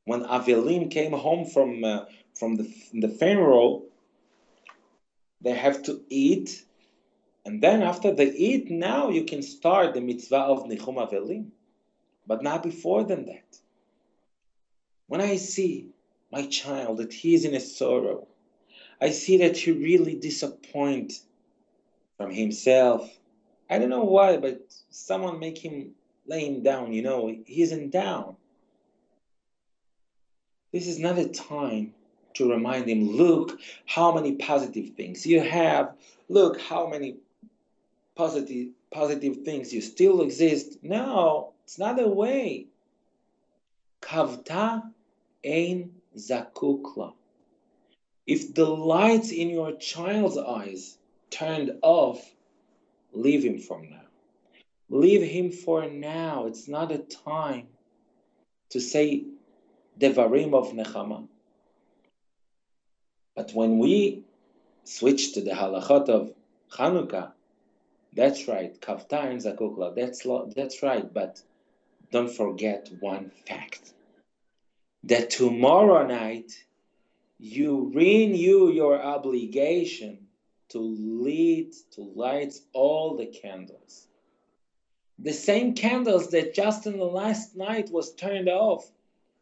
When 0.04 0.24
Avelim 0.24 0.92
came 0.92 1.14
home 1.14 1.46
from 1.46 1.84
uh, 1.84 2.06
from 2.34 2.56
the 2.56 2.68
the 2.94 3.10
funeral, 3.10 3.86
they 5.42 5.54
have 5.54 5.84
to 5.84 6.02
eat, 6.10 6.64
and 7.46 7.62
then 7.62 7.82
after 7.82 8.14
they 8.14 8.32
eat, 8.32 8.70
now 8.70 9.10
you 9.10 9.24
can 9.24 9.42
start 9.42 9.94
the 9.94 10.02
mitzvah 10.02 10.46
of 10.54 10.66
Nichum 10.66 10.98
Avelim, 10.98 11.48
but 12.28 12.44
not 12.44 12.62
before 12.62 13.04
than 13.04 13.26
that. 13.26 13.60
When 15.08 15.22
I 15.22 15.38
see 15.38 15.90
my 16.32 16.46
child 16.48 16.98
that 16.98 17.14
he 17.14 17.34
is 17.36 17.46
in 17.46 17.56
a 17.56 17.60
sorrow, 17.60 18.28
I 19.02 19.12
see 19.12 19.38
that 19.38 19.58
he 19.58 19.72
really 19.72 20.16
disappoint 20.16 21.14
from 22.18 22.32
himself. 22.32 23.10
I 23.70 23.80
don't 23.80 23.90
know 23.90 24.04
why, 24.04 24.38
but 24.38 24.62
someone 24.90 25.40
make 25.40 25.58
him 25.58 25.92
lay 26.28 26.46
him 26.46 26.64
down. 26.64 26.94
You 26.94 27.02
know, 27.02 27.28
he 27.46 27.62
isn't 27.62 27.92
down. 27.92 28.36
This 30.72 30.88
is 30.88 31.00
not 31.00 31.18
a 31.18 31.28
time 31.28 31.94
to 32.36 32.52
remind 32.52 32.90
him, 32.90 33.12
look 33.12 33.60
how 33.86 34.14
many 34.14 34.34
positive 34.36 34.96
things 34.96 35.26
you 35.26 35.42
have. 35.42 35.94
Look 36.28 36.60
how 36.60 36.88
many 36.88 37.16
positive 38.16 38.70
positive 38.92 39.44
things 39.44 39.74
you 39.74 39.82
still 39.82 40.22
exist. 40.22 40.78
No, 40.82 41.54
it's 41.64 41.80
not 41.80 42.02
a 42.02 42.08
way. 42.08 42.68
Kavta 44.02 44.84
ein 45.46 45.92
zakukla. 46.16 47.14
If 48.26 48.56
the 48.56 48.66
lights 48.66 49.32
in 49.32 49.50
your 49.50 49.74
child's 49.74 50.38
eyes 50.38 50.98
turned 51.30 51.78
off, 51.82 52.34
leave 53.14 53.44
him 53.44 53.60
from 53.60 53.90
now. 53.90 54.02
Leave 54.90 55.22
him 55.22 55.52
for 55.52 55.88
now. 55.88 56.48
It's 56.48 56.68
not 56.68 56.92
a 56.92 56.98
time 56.98 57.68
to 58.70 58.80
say 58.80 59.26
devarim 60.00 60.54
of 60.54 60.72
nechama. 60.74 61.28
But 63.36 63.52
when 63.54 63.78
we 63.80 64.24
switch 64.86 65.34
to 65.34 65.42
the 65.42 65.52
halachot 65.52 66.10
of 66.10 66.34
Chanukah, 66.72 67.32
that's 68.14 68.48
right, 68.48 68.80
kavta 68.80 69.26
ein 69.26 69.38
zakukla. 69.38 69.94
That's 69.94 70.26
that's 70.56 70.82
right. 70.82 71.14
But 71.14 71.42
don't 72.12 72.32
forget 72.32 72.90
one 73.02 73.32
fact: 73.46 73.94
that 75.04 75.30
tomorrow 75.30 76.08
night 76.08 76.52
you 77.38 77.92
renew 77.94 78.72
your 78.72 79.02
obligation 79.02 80.28
to 80.70 80.80
lead 80.80 81.74
to 81.92 82.02
light 82.02 82.54
all 82.74 83.18
the 83.18 83.26
candles. 83.26 84.08
The 85.20 85.34
same 85.34 85.74
candles 85.76 86.32
that 86.32 86.54
just 86.54 86.88
in 86.88 86.98
the 86.98 87.06
last 87.06 87.56
night 87.56 87.90
was 87.90 88.14
turned 88.14 88.50
off, 88.50 88.90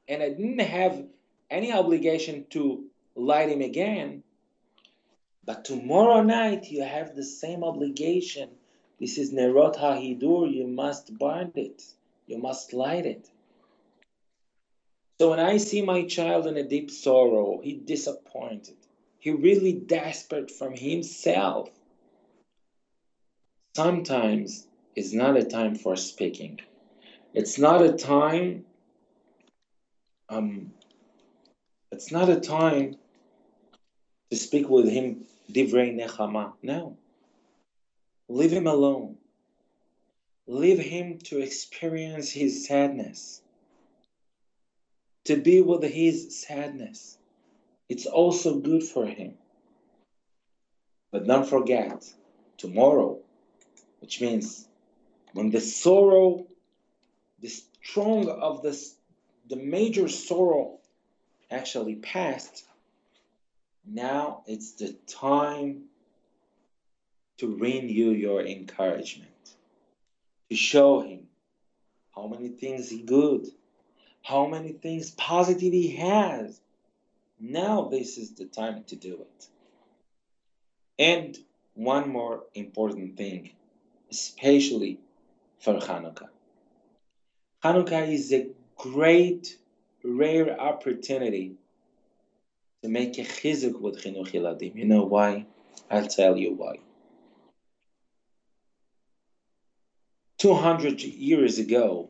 and 0.08 0.22
I 0.22 0.30
didn't 0.30 0.60
have 0.60 1.06
any 1.50 1.72
obligation 1.72 2.46
to 2.52 2.86
light 3.16 3.50
him 3.50 3.62
again. 3.62 4.24
But 5.46 5.66
tomorrow 5.66 6.22
night 6.24 6.72
you 6.72 6.84
have 6.84 7.16
the 7.16 7.24
same 7.24 7.64
obligation. 7.64 8.50
This 9.00 9.18
is 9.18 9.34
Nerot 9.34 9.76
HaHidur, 9.76 10.54
you 10.54 10.68
must 10.68 11.18
burn 11.18 11.52
it. 11.56 11.84
You 12.28 12.38
must 12.38 12.74
light 12.74 13.06
it. 13.06 13.30
So 15.24 15.30
when 15.30 15.40
I 15.40 15.56
see 15.56 15.82
my 15.82 16.04
child 16.04 16.48
in 16.48 16.58
a 16.58 16.68
deep 16.68 16.92
sorrow, 16.92 17.62
he 17.64 17.76
disappointed, 17.76 18.76
he 19.20 19.32
really 19.32 19.72
desperate 19.72 20.52
from 20.52 20.76
himself. 20.76 21.70
Sometimes 23.74 24.68
it's 24.98 25.14
not 25.14 25.38
a 25.38 25.46
time 25.46 25.76
for 25.76 25.96
speaking. 25.96 26.60
It's 27.34 27.58
not 27.58 27.82
a 27.82 27.94
time. 27.94 28.66
Um, 30.28 30.74
it's 31.94 32.12
not 32.12 32.28
a 32.28 32.42
time 32.42 32.98
to 34.30 34.36
speak 34.36 34.68
with 34.68 34.90
him 34.90 35.24
divrei 35.50 35.96
nechama. 35.98 36.52
No. 36.62 36.98
Leave 38.28 38.52
him 38.52 38.68
alone. 38.68 39.16
Leave 40.48 40.80
him 40.80 41.20
to 41.30 41.40
experience 41.40 42.30
his 42.30 42.68
sadness. 42.68 43.43
To 45.26 45.38
be 45.38 45.62
with 45.62 45.84
his 45.84 46.42
sadness. 46.42 47.18
It's 47.88 48.06
also 48.06 48.60
good 48.60 48.84
for 48.84 49.06
him. 49.06 49.36
But 51.12 51.28
don't 51.28 51.48
forget, 51.48 52.04
tomorrow, 52.58 53.20
which 54.00 54.20
means 54.20 54.68
when 55.34 55.52
the 55.52 55.62
sorrow, 55.62 56.48
the 57.40 57.50
strong 57.50 58.28
of 58.30 58.64
this, 58.64 58.96
the 59.48 59.56
major 59.56 60.08
sorrow 60.08 60.80
actually 61.52 61.96
passed, 61.96 62.66
now 63.86 64.44
it's 64.48 64.74
the 64.74 64.94
time 65.08 65.84
to 67.38 67.56
renew 67.58 68.12
your 68.12 68.42
encouragement, 68.42 69.56
to 70.50 70.56
show 70.56 71.02
him 71.02 71.28
how 72.16 72.28
many 72.28 72.50
things 72.50 72.90
he 72.90 73.02
good, 73.02 73.48
how 74.24 74.48
many 74.48 74.72
things 74.72 75.12
positive 75.12 75.74
he 75.74 75.96
has. 75.98 76.60
Now 77.40 77.90
this 77.90 78.18
is 78.18 78.32
the 78.32 78.46
time 78.46 78.84
to 78.88 78.96
do 78.96 79.22
it. 79.22 79.48
And 80.98 81.38
one 81.76 82.10
more 82.10 82.44
important 82.56 83.18
thing, 83.18 83.52
especially 84.10 85.00
for 85.60 85.74
Hanukkah. 85.76 86.30
Hanukkah 87.64 88.08
is 88.12 88.32
a 88.34 88.48
great, 88.78 89.58
rare 90.04 90.60
opportunity 90.60 91.56
to 92.82 92.90
make 92.90 93.18
a 93.18 93.24
chizuk 93.24 93.80
with 93.80 94.02
chinuch 94.02 94.32
yiladim. 94.32 94.76
You 94.76 94.86
know 94.86 95.04
why? 95.04 95.46
I'll 95.90 96.08
tell 96.08 96.38
you 96.38 96.54
why. 96.54 96.78
200 100.38 101.02
years 101.02 101.60
ago, 101.60 102.10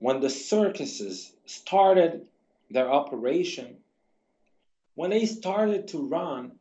when 0.00 0.20
the 0.20 0.30
circuses 0.30 1.30
started 1.44 2.26
their 2.70 2.90
operation, 2.90 3.76
when 4.94 5.10
they 5.10 5.26
started 5.26 5.88
to 5.88 5.98
run, 6.08 6.52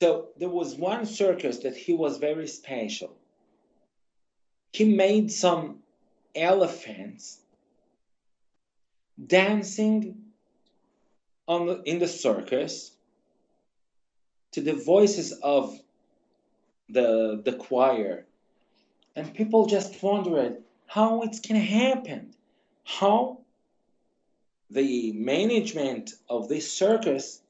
so 0.00 0.28
there 0.38 0.50
was 0.50 0.74
one 0.74 1.06
circus 1.06 1.60
that 1.60 1.74
he 1.74 1.94
was 1.94 2.18
very 2.18 2.46
special. 2.46 3.16
He 4.72 4.84
made 4.84 5.32
some 5.32 5.78
elephants 6.34 7.38
dancing 9.26 10.18
on 11.48 11.66
the, 11.66 11.82
in 11.84 11.98
the 11.98 12.08
circus 12.08 12.92
to 14.52 14.60
the 14.60 14.74
voices 14.74 15.32
of 15.32 15.78
the 16.90 17.40
the 17.44 17.52
choir 17.52 18.26
and 19.16 19.34
people 19.34 19.66
just 19.66 20.00
wondered 20.02 20.58
how 20.86 21.22
it's 21.22 21.40
can 21.40 21.56
happen 21.56 22.34
how 22.84 23.38
the 24.70 25.12
management 25.12 26.12
of 26.28 26.48
this 26.48 26.72
circus 26.72 27.40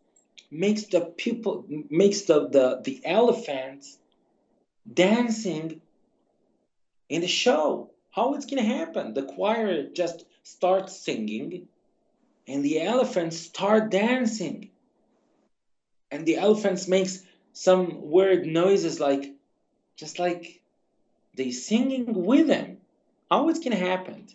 makes 0.51 0.85
the 0.85 1.01
people 1.01 1.65
makes 1.91 2.23
the 2.23 2.49
the, 2.49 2.81
the 2.85 3.01
elephants 3.05 3.99
dancing 4.93 5.81
in 7.09 7.21
the 7.21 7.29
show. 7.29 7.91
How 8.11 8.35
it's 8.35 8.47
gonna 8.47 8.63
happen? 8.63 9.15
The 9.15 9.23
choir 9.23 9.89
just 9.91 10.25
starts 10.43 10.99
singing 10.99 11.69
and 12.47 12.65
the 12.65 12.81
elephants 12.81 13.39
start 13.39 13.91
dancing. 13.91 14.71
And 16.11 16.25
the 16.25 16.37
elephants 16.37 16.87
makes 16.87 17.23
some 17.53 18.11
weird 18.11 18.47
noises 18.47 19.01
like 19.01 19.35
just 19.97 20.19
like 20.19 20.63
they 21.35 21.51
singing 21.51 22.25
with 22.25 22.47
them 22.47 22.76
how 23.31 23.49
it 23.49 23.63
gonna 23.63 23.77
happen. 23.77 24.27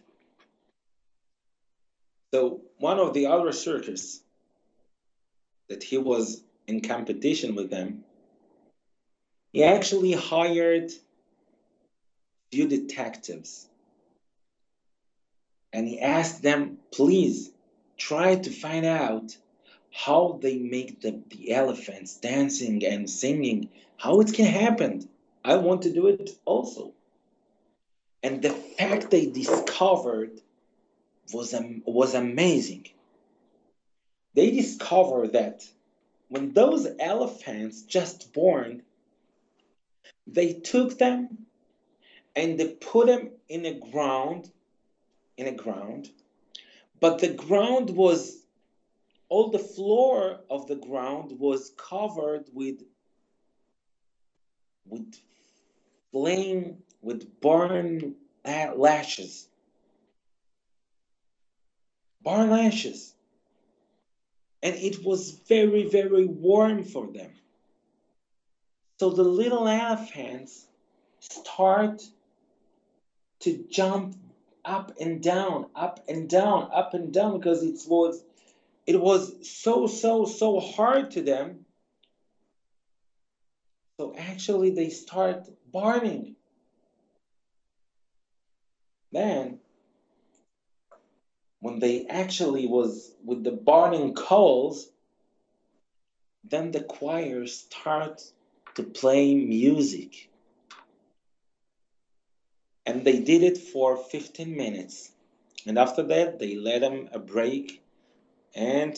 So 2.34 2.62
one 2.78 3.00
of 3.00 3.14
the 3.14 3.28
other 3.28 3.52
circus 3.52 4.22
that 5.70 5.84
he 5.84 5.98
was 5.98 6.44
in 6.68 6.82
competition 6.82 7.56
with 7.56 7.70
them 7.70 8.04
he 9.52 9.64
actually 9.64 10.14
hired 10.14 10.92
few 12.52 12.68
detectives. 12.68 13.68
And 15.74 15.88
he 15.88 16.00
asked 16.00 16.42
them 16.42 16.78
please 16.92 17.52
try 17.98 18.36
to 18.36 18.50
find 18.50 18.86
out 18.86 19.36
how 19.94 20.40
they 20.42 20.58
make 20.58 21.02
the, 21.02 21.22
the 21.30 21.54
elephants 21.54 22.16
dancing 22.16 22.86
and 22.86 23.10
singing 23.10 23.70
how 23.98 24.22
it 24.22 24.34
can 24.34 24.46
happen. 24.46 25.08
I 25.44 25.58
want 25.58 25.84
to 25.84 25.94
do 25.94 26.08
it 26.08 26.32
also 26.46 26.94
and 28.24 28.42
the 28.42 28.52
fact 28.52 29.10
they 29.10 29.26
discovered 29.26 30.40
was 31.34 31.56
was 31.86 32.14
amazing. 32.14 32.88
They 34.34 34.52
discovered 34.52 35.34
that 35.34 35.68
when 36.30 36.54
those 36.54 36.88
elephants 37.00 37.82
just 37.82 38.34
born 38.34 38.84
they 40.28 40.54
took 40.54 40.98
them 40.98 41.46
and 42.36 42.60
they 42.60 42.70
put 42.70 43.08
them 43.08 43.32
in 43.50 43.66
a 43.66 43.74
ground 43.74 44.50
in 45.38 45.48
a 45.48 45.52
ground 45.52 46.10
but 47.00 47.20
the 47.20 47.34
ground 47.34 47.90
was 47.90 48.38
all 49.28 49.50
the 49.50 49.60
floor 49.60 50.40
of 50.50 50.68
the 50.68 50.76
ground 50.76 51.38
was 51.40 51.72
covered 51.76 52.46
with 52.54 52.82
with 54.86 55.14
flame 56.12 56.78
with 57.02 57.40
burn 57.42 58.16
la- 58.46 58.74
lashes. 58.74 59.48
Burn 62.24 62.50
lashes. 62.50 63.14
And 64.64 64.76
it 64.76 65.04
was 65.04 65.32
very 65.32 65.90
very 65.90 66.26
warm 66.26 66.84
for 66.84 67.08
them. 67.08 67.32
So 69.00 69.10
the 69.10 69.24
little 69.24 69.68
elephants 69.68 70.68
start 71.20 72.04
to 73.40 73.66
jump 73.70 74.16
up 74.64 74.92
and 75.00 75.24
down 75.24 75.66
up 75.76 76.04
and 76.08 76.30
down 76.30 76.70
up 76.72 76.94
and 76.94 77.12
down 77.12 77.40
because 77.40 77.64
it 77.64 77.80
was 77.88 78.24
it 78.86 79.02
was 79.02 79.50
so 79.50 79.88
so 79.88 80.26
so 80.26 80.60
hard 80.60 81.12
to 81.12 81.22
them. 81.24 81.66
So 84.00 84.14
actually 84.16 84.72
they 84.72 84.90
start 84.90 85.50
burning 85.72 86.36
then 89.12 89.60
when 91.60 91.80
they 91.80 92.06
actually 92.08 92.68
was 92.68 93.12
with 93.24 93.44
the 93.44 93.52
burning 93.52 94.14
coals 94.14 94.90
then 96.44 96.72
the 96.72 96.82
choir 96.82 97.46
start 97.48 98.22
to 98.76 98.84
play 98.84 99.36
music. 99.36 100.30
And 102.86 103.06
they 103.06 103.20
did 103.20 103.44
it 103.44 103.58
for 103.58 103.96
15 103.98 104.56
minutes. 104.56 105.12
And 105.66 105.78
after 105.78 106.04
that 106.04 106.40
they 106.40 106.56
let 106.56 106.82
them 106.82 107.10
a 107.14 107.20
break 107.20 107.82
and 108.56 108.98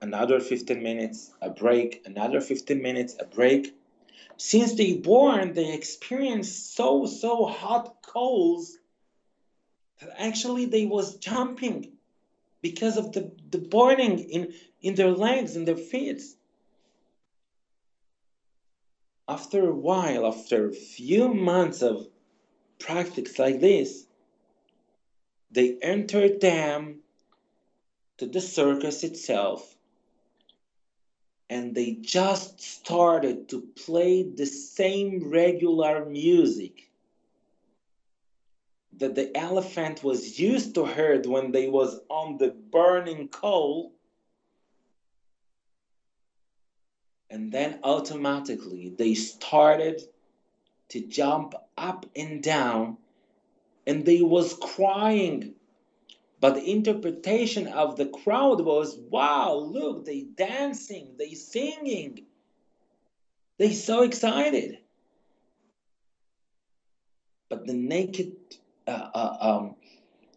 another 0.00 0.40
15 0.40 0.82
minutes 0.82 1.30
a 1.42 1.50
break 1.50 2.02
another 2.06 2.40
15 2.40 2.80
minutes 2.80 3.16
a 3.18 3.24
break. 3.24 3.74
Since 4.36 4.74
they 4.74 4.94
born 4.94 5.52
they 5.54 5.74
experience 5.74 6.50
so 6.52 7.06
so 7.06 7.44
hot 7.44 7.96
coals 8.02 8.77
that 10.00 10.10
actually 10.18 10.66
they 10.66 10.86
was 10.86 11.16
jumping 11.16 11.92
because 12.62 12.96
of 12.96 13.12
the, 13.12 13.32
the 13.50 13.58
burning 13.58 14.18
in, 14.18 14.52
in 14.82 14.94
their 14.94 15.10
legs 15.10 15.56
and 15.56 15.66
their 15.66 15.76
feet. 15.76 16.22
After 19.28 19.68
a 19.68 19.74
while 19.74 20.26
after 20.26 20.68
a 20.68 20.72
few 20.72 21.32
months 21.34 21.82
of 21.82 22.06
practice 22.78 23.38
like 23.38 23.60
this 23.60 24.04
they 25.50 25.78
entered 25.82 26.40
them 26.40 27.00
to 28.18 28.26
the 28.26 28.40
circus 28.40 29.02
itself 29.02 29.74
and 31.50 31.74
they 31.74 31.92
just 31.92 32.60
started 32.60 33.48
to 33.48 33.62
play 33.84 34.22
the 34.22 34.46
same 34.46 35.30
regular 35.30 36.04
music 36.04 36.87
that 38.98 39.14
the 39.14 39.36
elephant 39.36 40.02
was 40.02 40.38
used 40.38 40.74
to 40.74 40.84
heard 40.84 41.26
when 41.26 41.52
they 41.52 41.68
was 41.68 42.00
on 42.08 42.36
the 42.36 42.50
burning 42.50 43.28
coal. 43.28 43.92
And 47.30 47.52
then 47.52 47.78
automatically 47.84 48.94
they 48.96 49.14
started 49.14 50.02
to 50.90 51.00
jump 51.00 51.54
up 51.76 52.06
and 52.16 52.42
down 52.42 52.96
and 53.86 54.04
they 54.04 54.22
was 54.22 54.54
crying. 54.54 55.54
But 56.40 56.54
the 56.54 56.70
interpretation 56.70 57.66
of 57.66 57.96
the 57.96 58.06
crowd 58.06 58.60
was 58.60 58.96
wow 59.10 59.54
look 59.54 60.04
they 60.04 60.22
dancing 60.22 61.14
they 61.18 61.34
singing. 61.34 62.26
They 63.58 63.72
so 63.72 64.02
excited. 64.02 64.78
But 67.48 67.66
the 67.66 67.74
naked 67.74 68.32
uh, 68.88 69.10
uh, 69.14 69.36
um, 69.40 69.74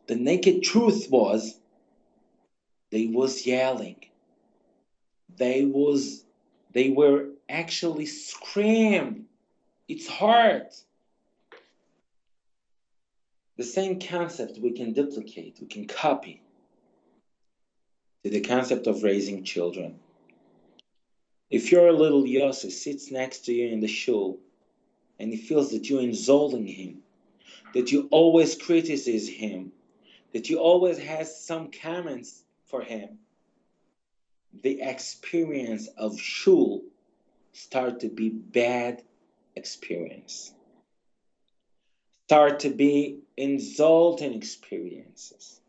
the 0.07 0.15
naked 0.15 0.61
truth 0.63 1.07
was 1.09 1.57
they 2.91 3.07
was 3.07 3.45
yelling. 3.45 3.95
They 5.37 5.65
was 5.65 6.25
they 6.73 6.89
were 6.89 7.29
actually 7.49 8.05
scream. 8.05 9.25
It's 9.87 10.07
hard. 10.07 10.67
The 13.57 13.63
same 13.63 13.99
concept 13.99 14.57
we 14.57 14.71
can 14.71 14.93
duplicate, 14.93 15.57
we 15.61 15.67
can 15.67 15.87
copy 15.87 16.41
to 18.23 18.29
the 18.29 18.41
concept 18.41 18.87
of 18.87 19.03
raising 19.03 19.43
children. 19.43 19.99
If 21.49 21.71
your 21.71 21.91
little 21.91 22.23
Yossi 22.23 22.71
sits 22.71 23.11
next 23.11 23.45
to 23.45 23.53
you 23.53 23.69
in 23.69 23.81
the 23.81 23.87
shul 23.87 24.39
and 25.19 25.31
he 25.31 25.37
feels 25.37 25.71
that 25.71 25.89
you're 25.89 26.01
insulting 26.01 26.65
him, 26.65 27.00
that 27.73 27.91
you 27.91 28.07
always 28.11 28.55
criticize 28.55 29.27
him, 29.27 29.71
that 30.33 30.49
you 30.49 30.59
always 30.59 30.97
has 30.97 31.43
some 31.43 31.71
comments 31.71 32.43
for 32.65 32.81
him, 32.81 33.19
the 34.61 34.81
experience 34.81 35.87
of 35.97 36.19
shul 36.19 36.81
start 37.53 38.01
to 38.01 38.09
be 38.09 38.29
bad 38.29 39.03
experience 39.55 40.53
start 42.31 42.61
to 42.61 42.69
be 42.69 43.19
insulting 43.35 44.33
experiences. 44.33 45.59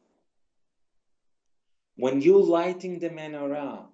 When 1.97 2.21
you 2.21 2.41
lighting 2.41 3.01
the 3.01 3.11
menorah 3.11 3.87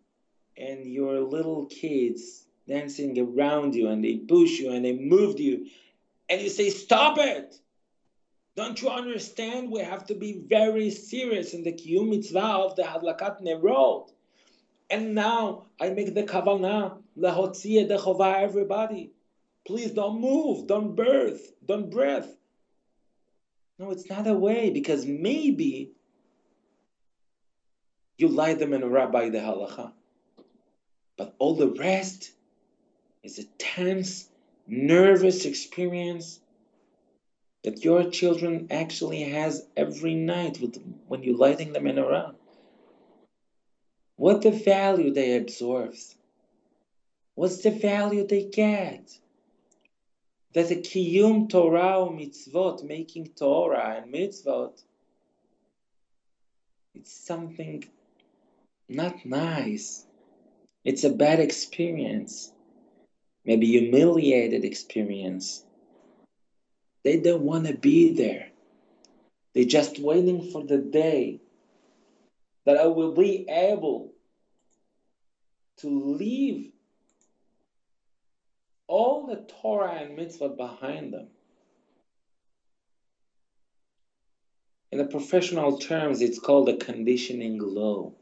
and 0.54 0.84
your 0.84 1.20
little 1.20 1.64
kids 1.64 2.44
dancing 2.68 3.18
around 3.18 3.74
you 3.74 3.88
and 3.88 4.04
they 4.04 4.18
push 4.18 4.58
you 4.58 4.72
and 4.72 4.84
they 4.84 4.92
move 4.92 5.40
you 5.40 5.68
and 6.28 6.42
you 6.42 6.50
say, 6.50 6.68
Stop 6.68 7.16
it! 7.16 7.58
Don't 8.58 8.82
you 8.82 8.88
understand? 8.88 9.70
We 9.70 9.82
have 9.82 10.04
to 10.06 10.16
be 10.16 10.32
very 10.32 10.90
serious 10.90 11.54
in 11.54 11.62
the 11.62 11.72
Kiyum 11.72 12.08
mitzvah 12.08 12.40
of 12.66 12.74
the 12.74 12.82
Hadlakat 12.82 13.40
Nerot. 13.40 14.10
And 14.90 15.14
now 15.14 15.66
I 15.80 15.90
make 15.90 16.12
the 16.12 16.24
kavanah, 16.24 16.98
lahotziah 17.16 17.86
the 17.86 17.98
chovah, 17.98 18.42
everybody. 18.42 19.12
Please 19.64 19.92
don't 19.92 20.20
move, 20.20 20.66
don't 20.66 20.96
birth, 20.96 21.52
don't 21.64 21.88
breath. 21.88 22.34
No, 23.78 23.92
it's 23.92 24.10
not 24.10 24.26
a 24.26 24.34
way 24.34 24.70
because 24.70 25.06
maybe 25.06 25.92
you 28.16 28.26
light 28.26 28.58
them 28.58 28.72
in 28.72 28.84
rabbi 28.84 29.28
the 29.28 29.38
halacha. 29.38 29.92
But 31.16 31.32
all 31.38 31.54
the 31.54 31.68
rest 31.68 32.32
is 33.22 33.38
a 33.38 33.44
tense, 33.56 34.28
nervous 34.66 35.44
experience 35.44 36.40
that 37.64 37.84
your 37.84 38.10
children 38.10 38.68
actually 38.70 39.22
has 39.22 39.66
every 39.76 40.14
night 40.14 40.60
with 40.60 40.82
when 41.06 41.22
you're 41.22 41.36
lighting 41.36 41.72
the 41.72 41.80
menorah. 41.80 42.34
What 44.16 44.42
the 44.42 44.50
value 44.50 45.12
they 45.12 45.36
absorb? 45.36 45.94
What's 47.34 47.62
the 47.62 47.70
value 47.70 48.26
they 48.26 48.44
get? 48.44 49.18
that 50.54 50.68
the 50.68 50.76
kiyum 50.76 51.48
Torah 51.48 52.06
mitzvot, 52.10 52.82
making 52.82 53.28
Torah 53.28 54.02
and 54.02 54.12
mitzvot, 54.12 54.82
it's 56.94 57.12
something 57.12 57.84
not 58.88 59.24
nice. 59.24 60.06
It's 60.84 61.04
a 61.04 61.10
bad 61.10 61.38
experience, 61.38 62.52
maybe 63.44 63.66
humiliated 63.66 64.64
experience. 64.64 65.64
They 67.08 67.16
don't 67.16 67.44
want 67.44 67.66
to 67.66 67.72
be 67.72 68.12
there. 68.12 68.50
They're 69.54 69.64
just 69.64 69.98
waiting 69.98 70.50
for 70.52 70.62
the 70.62 70.76
day 70.76 71.40
that 72.66 72.76
I 72.76 72.88
will 72.88 73.12
be 73.12 73.46
able 73.48 74.12
to 75.78 75.88
leave 75.88 76.70
all 78.88 79.26
the 79.26 79.36
Torah 79.62 79.92
and 80.02 80.16
mitzvah 80.16 80.50
behind 80.50 81.14
them. 81.14 81.28
In 84.92 84.98
the 84.98 85.06
professional 85.06 85.78
terms, 85.78 86.20
it's 86.20 86.38
called 86.38 86.68
a 86.68 86.76
conditioning 86.76 87.58
law. 87.58 88.12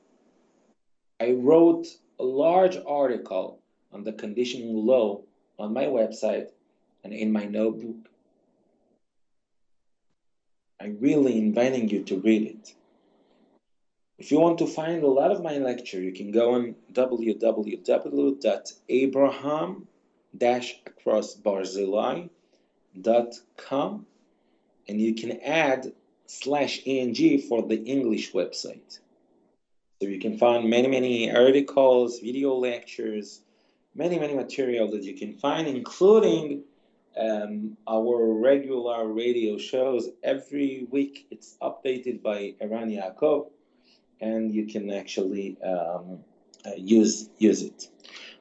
I 1.18 1.32
wrote 1.32 1.88
a 2.20 2.24
large 2.24 2.78
article 2.86 3.58
on 3.90 4.04
the 4.04 4.12
conditioning 4.12 4.76
law 4.76 5.22
on 5.58 5.72
my 5.72 5.86
website 5.86 6.50
and 7.02 7.12
in 7.12 7.32
my 7.32 7.46
notebook. 7.46 8.08
I'm 10.80 10.98
really 11.00 11.38
inviting 11.38 11.88
you 11.88 12.02
to 12.04 12.20
read 12.20 12.42
it. 12.42 12.74
If 14.18 14.30
you 14.30 14.40
want 14.40 14.58
to 14.58 14.66
find 14.66 15.02
a 15.02 15.08
lot 15.08 15.30
of 15.30 15.42
my 15.42 15.58
lecture, 15.58 16.00
you 16.00 16.12
can 16.12 16.32
go 16.32 16.54
on 16.54 16.74
www.abraham 16.92 17.46
dash 20.36 20.80
and 24.88 25.00
you 25.00 25.14
can 25.14 25.40
add 25.40 25.92
slash 26.26 26.80
eng 26.86 27.40
for 27.40 27.62
the 27.62 27.82
English 27.84 28.32
website. 28.32 28.98
So 30.00 30.08
you 30.08 30.18
can 30.18 30.38
find 30.38 30.68
many, 30.68 30.88
many 30.88 31.34
articles, 31.34 32.20
video 32.20 32.54
lectures, 32.54 33.40
many, 33.94 34.18
many 34.18 34.34
material 34.34 34.90
that 34.90 35.04
you 35.04 35.14
can 35.14 35.34
find, 35.34 35.66
including 35.66 36.64
um, 37.18 37.76
our 37.88 38.34
regular 38.34 39.06
radio 39.06 39.58
shows. 39.58 40.08
Every 40.22 40.86
week 40.90 41.26
it's 41.30 41.56
updated 41.60 42.22
by 42.22 42.54
Eran 42.60 42.90
Yaakov, 42.90 43.50
and 44.20 44.52
you 44.52 44.66
can 44.66 44.90
actually 44.90 45.56
um, 45.62 46.20
uh, 46.64 46.70
use 46.76 47.28
use 47.38 47.62
it. 47.62 47.88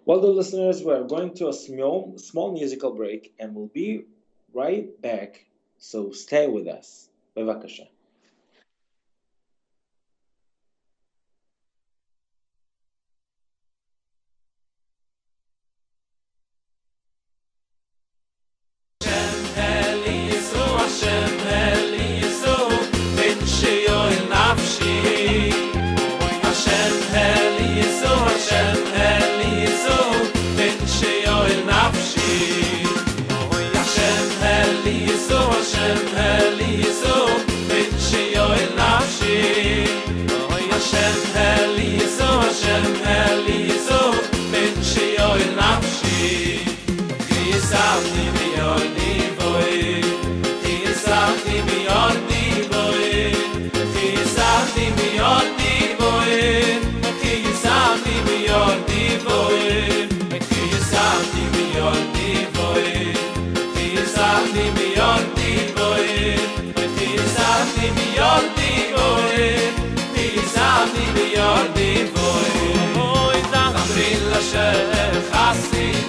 Well, 0.05 0.21
the 0.21 0.27
listeners, 0.27 0.83
we're 0.83 1.03
going 1.03 1.33
to 1.35 1.49
a 1.49 1.53
small 1.53 2.17
small 2.17 2.51
musical 2.51 2.93
break, 2.93 3.33
and 3.39 3.55
we'll 3.55 3.67
be 3.67 4.05
right 4.53 5.01
back. 5.01 5.45
So 5.77 6.11
stay 6.11 6.47
with 6.47 6.67
us. 6.67 7.09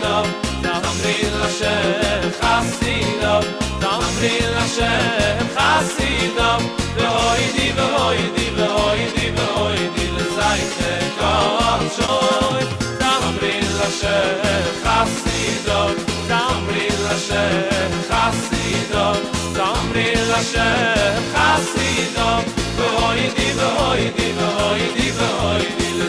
dom 0.07 0.27
dril 1.03 1.35
la 1.41 1.49
she 1.59 1.75
khasi 2.41 2.97
dom 3.23 3.45
dom 3.83 4.03
dril 4.19 4.49
la 4.57 4.65
she 4.75 4.93
khasi 5.57 6.11
dom 6.39 6.63
ve 6.97 7.07
hoy 7.17 7.43
di 7.57 7.67
hoy 7.79 8.19
di 8.37 8.47
hoy 8.61 9.01
di 9.17 9.27
hoy 9.39 9.79
di 9.95 10.07
le 10.17 10.25
zayte 10.37 10.93
kom 11.21 11.83
shoy. 11.97 12.63
Dom 13.03 13.25
dril 13.39 13.69
la 13.81 13.89
she 13.99 14.19
khasi 14.85 15.41
dom 15.67 15.95
dom 16.31 16.59
dril 16.69 16.99
la 17.07 17.17
she 17.29 17.47
khasi 18.11 18.67
dom 18.95 19.17
dom 19.59 19.81
dril 19.93 20.25
hoy 22.99 23.23
di 23.37 23.49
hoy 23.79 24.03
di 24.19 24.29
hoy 24.41 24.83
di 24.97 25.09
hoy 25.21 25.65
di 25.79 25.89
le 25.99 26.09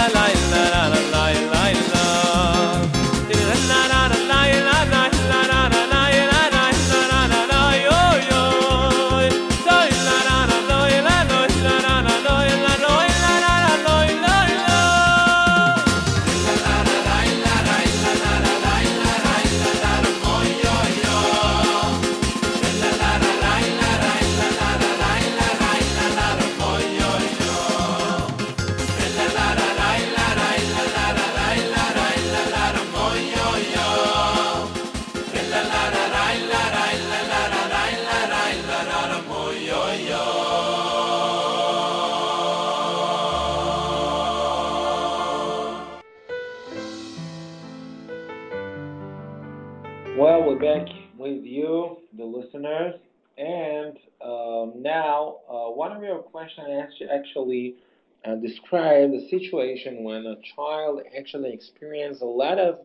actually 57.51 57.75
uh, 58.23 58.35
describe 58.35 59.11
the 59.11 59.27
situation 59.29 60.03
when 60.03 60.25
a 60.25 60.35
child 60.55 61.01
actually 61.17 61.51
experiences 61.53 62.21
a 62.21 62.25
lot 62.25 62.59
of 62.59 62.79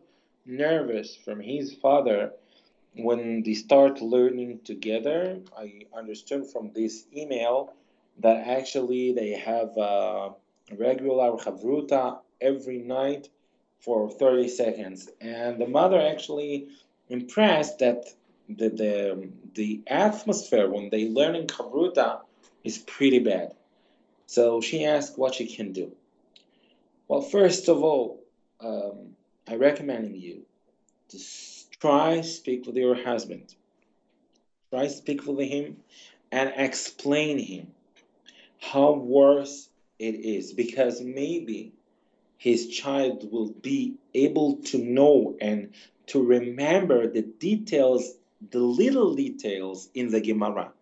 nervous 0.45 1.15
from 1.23 1.39
his 1.39 1.73
father 1.75 2.31
when 2.95 3.43
they 3.43 3.53
start 3.53 4.01
learning 4.01 4.59
together. 4.65 5.39
I 5.55 5.83
understood 5.95 6.47
from 6.51 6.71
this 6.73 7.05
email 7.15 7.73
that 8.19 8.47
actually 8.47 9.13
they 9.13 9.31
have 9.33 9.77
uh, 9.77 10.29
regular 10.75 11.31
chavruta 11.37 12.19
every 12.41 12.79
night 12.79 13.29
for 13.79 14.09
30 14.09 14.49
seconds, 14.49 15.07
and 15.21 15.61
the 15.61 15.67
mother 15.67 16.01
actually 16.01 16.67
impressed 17.09 17.79
that 17.79 18.05
the 18.49 18.69
the, 18.69 19.29
the 19.53 19.81
atmosphere 19.87 20.67
when 20.67 20.89
they 20.89 21.07
learn 21.09 21.35
in 21.35 21.45
chavruta 21.45 22.21
is 22.63 22.79
pretty 22.79 23.19
bad. 23.19 23.53
So 24.27 24.61
she 24.61 24.85
asked 24.85 25.17
what 25.17 25.35
she 25.35 25.47
can 25.47 25.71
do. 25.71 25.91
Well, 27.07 27.21
first 27.21 27.69
of 27.69 27.81
all, 27.81 28.23
um, 28.59 29.15
I 29.47 29.55
recommend 29.55 30.15
you 30.17 30.41
to 31.09 31.17
try 31.79 32.21
speak 32.21 32.65
with 32.67 32.75
your 32.75 32.95
husband. 32.95 33.55
Try 34.69 34.87
speak 34.87 35.25
with 35.25 35.39
him 35.39 35.77
and 36.31 36.53
explain 36.57 37.39
him 37.39 37.67
how 38.59 38.93
worse 38.93 39.69
it 39.97 40.15
is 40.15 40.51
because 40.53 41.01
maybe 41.01 41.71
his 42.37 42.67
child 42.67 43.31
will 43.31 43.51
be 43.51 43.95
able 44.13 44.57
to 44.57 44.77
know 44.77 45.37
and 45.39 45.73
to 46.07 46.21
remember 46.21 47.07
the 47.07 47.21
details, 47.21 48.13
the 48.51 48.59
little 48.59 49.15
details 49.15 49.89
in 49.93 50.09
the 50.09 50.21
Gemara. 50.21 50.73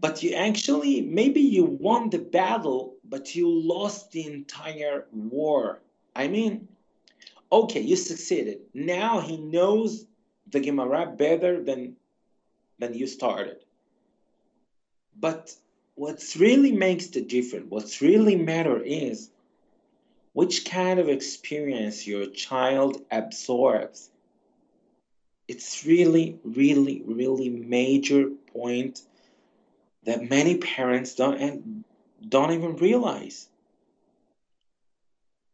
But 0.00 0.22
you 0.22 0.34
actually, 0.34 1.00
maybe 1.00 1.40
you 1.40 1.64
won 1.64 2.10
the 2.10 2.18
battle, 2.18 2.94
but 3.04 3.34
you 3.34 3.48
lost 3.50 4.12
the 4.12 4.26
entire 4.26 5.06
war. 5.12 5.80
I 6.14 6.28
mean, 6.28 6.68
okay, 7.50 7.80
you 7.80 7.96
succeeded. 7.96 8.60
Now 8.74 9.20
he 9.20 9.36
knows 9.36 10.06
the 10.50 10.60
Gemara 10.60 11.14
better 11.16 11.62
than 11.62 11.96
than 12.78 12.94
you 12.94 13.08
started. 13.08 13.58
But 15.18 15.52
what's 15.96 16.36
really 16.36 16.70
makes 16.70 17.08
the 17.08 17.20
difference, 17.20 17.66
what's 17.68 18.00
really 18.00 18.36
matter 18.36 18.80
is 18.80 19.30
which 20.32 20.64
kind 20.64 21.00
of 21.00 21.08
experience 21.08 22.06
your 22.06 22.26
child 22.26 23.02
absorbs. 23.10 24.10
It's 25.48 25.84
really, 25.84 26.38
really, 26.44 27.02
really 27.04 27.48
major 27.48 28.30
point 28.52 29.02
that 30.08 30.30
many 30.30 30.56
parents 30.56 31.14
don't 31.14 31.38
and 31.38 31.84
don't 32.26 32.52
even 32.52 32.76
realize. 32.76 33.46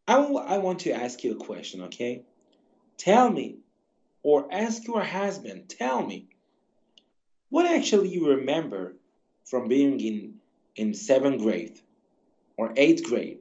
I, 0.06 0.14
I 0.14 0.58
want 0.58 0.80
to 0.80 0.92
ask 0.92 1.24
you 1.24 1.32
a 1.32 1.44
question, 1.44 1.82
okay? 1.82 2.22
Tell 2.96 3.28
me, 3.28 3.56
or 4.22 4.46
ask 4.52 4.86
your 4.86 5.02
husband, 5.02 5.68
tell 5.68 6.06
me, 6.06 6.28
what 7.50 7.66
actually 7.66 8.10
you 8.10 8.36
remember 8.36 8.94
from 9.44 9.66
being 9.66 9.98
in, 9.98 10.34
in 10.76 10.94
seventh 10.94 11.42
grade 11.42 11.80
or 12.56 12.72
eighth 12.76 13.02
grade 13.02 13.38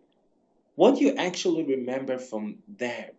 What 0.73 0.95
do 0.95 1.05
you 1.05 1.13
actually 1.15 1.63
remember 1.63 2.17
from 2.17 2.57
there? 2.67 3.11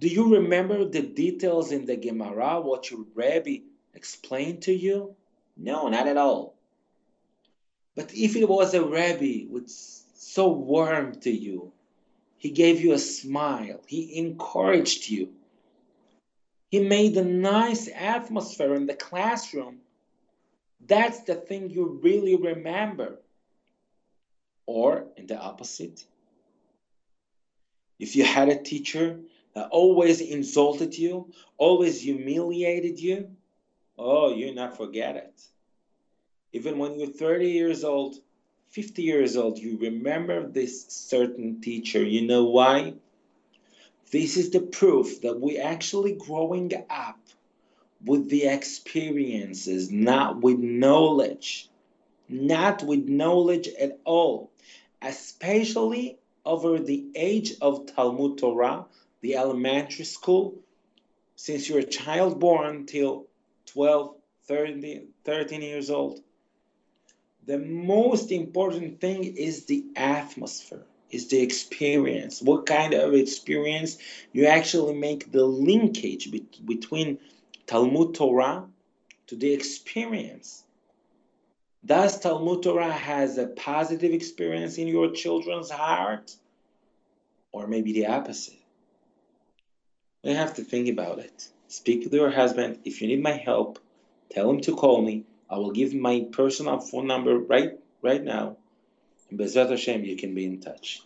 Do 0.00 0.08
you 0.08 0.36
remember 0.36 0.86
the 0.86 1.02
details 1.02 1.72
in 1.72 1.84
the 1.84 1.96
Gemara, 1.96 2.62
what 2.62 2.90
your 2.90 3.04
Rebbe 3.14 3.64
explained 3.92 4.62
to 4.62 4.72
you? 4.72 5.14
No, 5.58 5.88
not 5.88 6.08
at 6.08 6.16
all. 6.16 6.55
But 7.96 8.12
if 8.14 8.36
it 8.36 8.48
was 8.48 8.74
a 8.74 8.84
Rebbe 8.84 9.50
with 9.50 9.70
so 9.70 10.48
warm 10.52 11.18
to 11.20 11.30
you, 11.30 11.72
he 12.36 12.50
gave 12.50 12.82
you 12.82 12.92
a 12.92 12.98
smile, 12.98 13.80
he 13.86 14.18
encouraged 14.18 15.08
you, 15.08 15.32
he 16.70 16.80
made 16.80 17.16
a 17.16 17.24
nice 17.24 17.88
atmosphere 17.88 18.74
in 18.74 18.86
the 18.86 18.94
classroom, 18.94 19.78
that's 20.86 21.20
the 21.20 21.34
thing 21.34 21.70
you 21.70 21.98
really 22.02 22.36
remember. 22.36 23.18
Or 24.66 25.06
in 25.16 25.26
the 25.26 25.38
opposite, 25.38 26.04
if 27.98 28.14
you 28.14 28.24
had 28.24 28.48
a 28.48 28.62
teacher 28.62 29.20
that 29.54 29.68
always 29.70 30.20
insulted 30.20 30.98
you, 30.98 31.32
always 31.56 32.02
humiliated 32.02 33.00
you, 33.00 33.30
oh, 33.96 34.34
you 34.34 34.54
not 34.54 34.76
forget 34.76 35.16
it. 35.16 35.40
Even 36.52 36.78
when 36.78 36.98
you're 36.98 37.08
30 37.08 37.50
years 37.50 37.84
old, 37.84 38.16
50 38.70 39.02
years 39.02 39.36
old, 39.36 39.58
you 39.58 39.78
remember 39.78 40.46
this 40.46 40.86
certain 40.88 41.60
teacher. 41.60 42.02
You 42.02 42.26
know 42.26 42.44
why? 42.44 42.94
This 44.10 44.36
is 44.36 44.50
the 44.50 44.60
proof 44.60 45.22
that 45.22 45.40
we're 45.40 45.62
actually 45.62 46.12
growing 46.12 46.72
up 46.88 47.18
with 48.04 48.28
the 48.28 48.46
experiences, 48.46 49.90
not 49.90 50.40
with 50.40 50.58
knowledge. 50.58 51.68
Not 52.28 52.82
with 52.82 53.08
knowledge 53.08 53.68
at 53.68 54.00
all, 54.04 54.50
especially 55.00 56.18
over 56.44 56.78
the 56.78 57.06
age 57.14 57.54
of 57.60 57.86
Talmud 57.94 58.38
Torah, 58.38 58.86
the 59.20 59.36
elementary 59.36 60.04
school, 60.04 60.54
since 61.36 61.68
you're 61.68 61.80
a 61.80 61.84
child 61.84 62.40
born 62.40 62.86
till 62.86 63.26
12, 63.66 64.14
13, 64.46 65.08
13 65.24 65.62
years 65.62 65.90
old. 65.90 66.20
The 67.46 67.58
most 67.58 68.32
important 68.32 69.00
thing 69.00 69.22
is 69.22 69.66
the 69.66 69.84
atmosphere, 69.94 70.84
is 71.10 71.28
the 71.28 71.40
experience. 71.40 72.42
What 72.42 72.66
kind 72.66 72.92
of 72.92 73.14
experience 73.14 73.98
you 74.32 74.46
actually 74.46 74.94
make 74.94 75.30
the 75.30 75.44
linkage 75.44 76.30
bet- 76.32 76.66
between 76.66 77.18
Talmud 77.66 78.14
Torah 78.14 78.66
to 79.26 79.36
the 79.36 79.52
experience. 79.52 80.64
Does 81.84 82.18
Talmud 82.20 82.62
Torah 82.62 82.92
has 82.92 83.38
a 83.38 83.46
positive 83.46 84.12
experience 84.12 84.78
in 84.78 84.88
your 84.88 85.10
children's 85.10 85.70
heart? 85.70 86.34
Or 87.52 87.66
maybe 87.66 87.92
the 87.92 88.06
opposite? 88.06 88.58
You 90.22 90.34
have 90.34 90.54
to 90.54 90.64
think 90.64 90.88
about 90.88 91.18
it. 91.20 91.48
Speak 91.68 92.10
to 92.10 92.16
your 92.16 92.30
husband. 92.30 92.80
If 92.84 93.00
you 93.00 93.08
need 93.08 93.22
my 93.22 93.32
help, 93.32 93.78
tell 94.30 94.50
him 94.50 94.60
to 94.62 94.74
call 94.74 95.02
me. 95.02 95.24
I 95.48 95.58
will 95.58 95.72
give 95.72 95.94
my 95.94 96.26
personal 96.32 96.80
phone 96.80 97.06
number 97.06 97.38
right 97.38 97.78
right 98.02 98.22
now. 98.22 98.56
And 99.30 99.38
Bezrat 99.38 99.70
Hashem, 99.70 100.04
you 100.04 100.16
can 100.16 100.34
be 100.34 100.44
in 100.44 100.60
touch. 100.60 101.02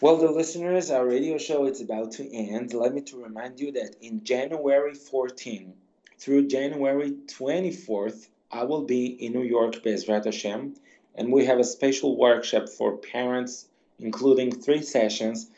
Well, 0.00 0.16
the 0.18 0.30
listeners, 0.30 0.90
our 0.90 1.06
radio 1.06 1.38
show 1.38 1.64
is 1.66 1.80
about 1.80 2.12
to 2.12 2.34
end. 2.34 2.74
Let 2.74 2.92
me 2.92 3.00
to 3.02 3.22
remind 3.22 3.60
you 3.60 3.72
that 3.72 3.96
in 4.02 4.24
January 4.24 4.94
14 4.94 5.72
through 6.18 6.48
January 6.48 7.12
24th, 7.12 8.28
I 8.50 8.64
will 8.64 8.82
be 8.82 9.06
in 9.06 9.32
New 9.32 9.42
York, 9.42 9.82
Bezrat 9.82 10.26
Hashem, 10.26 10.76
and 11.14 11.32
we 11.32 11.46
have 11.46 11.58
a 11.58 11.64
special 11.64 12.16
workshop 12.16 12.68
for 12.68 12.98
parents, 12.98 13.66
including 13.98 14.52
three 14.52 14.82
sessions. 14.82 15.50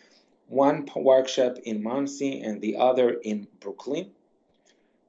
One 0.49 0.89
workshop 0.95 1.59
in 1.65 1.83
Monsey 1.83 2.41
and 2.41 2.61
the 2.61 2.77
other 2.77 3.11
in 3.11 3.49
Brooklyn. 3.61 4.11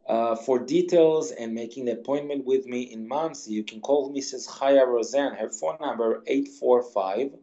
Uh, 0.09 0.35
for 0.35 0.57
details 0.57 1.29
and 1.29 1.53
making 1.53 1.87
an 1.87 1.95
appointment 1.95 2.43
with 2.43 2.65
me 2.65 2.81
in 2.81 3.07
Monsey, 3.07 3.51
you 3.51 3.63
can 3.63 3.79
call 3.79 4.11
Mrs. 4.11 4.49
Chaya 4.49 4.87
Rosen. 4.87 5.35
Her 5.35 5.51
phone 5.51 5.77
number 5.79 6.23
845 6.25 7.33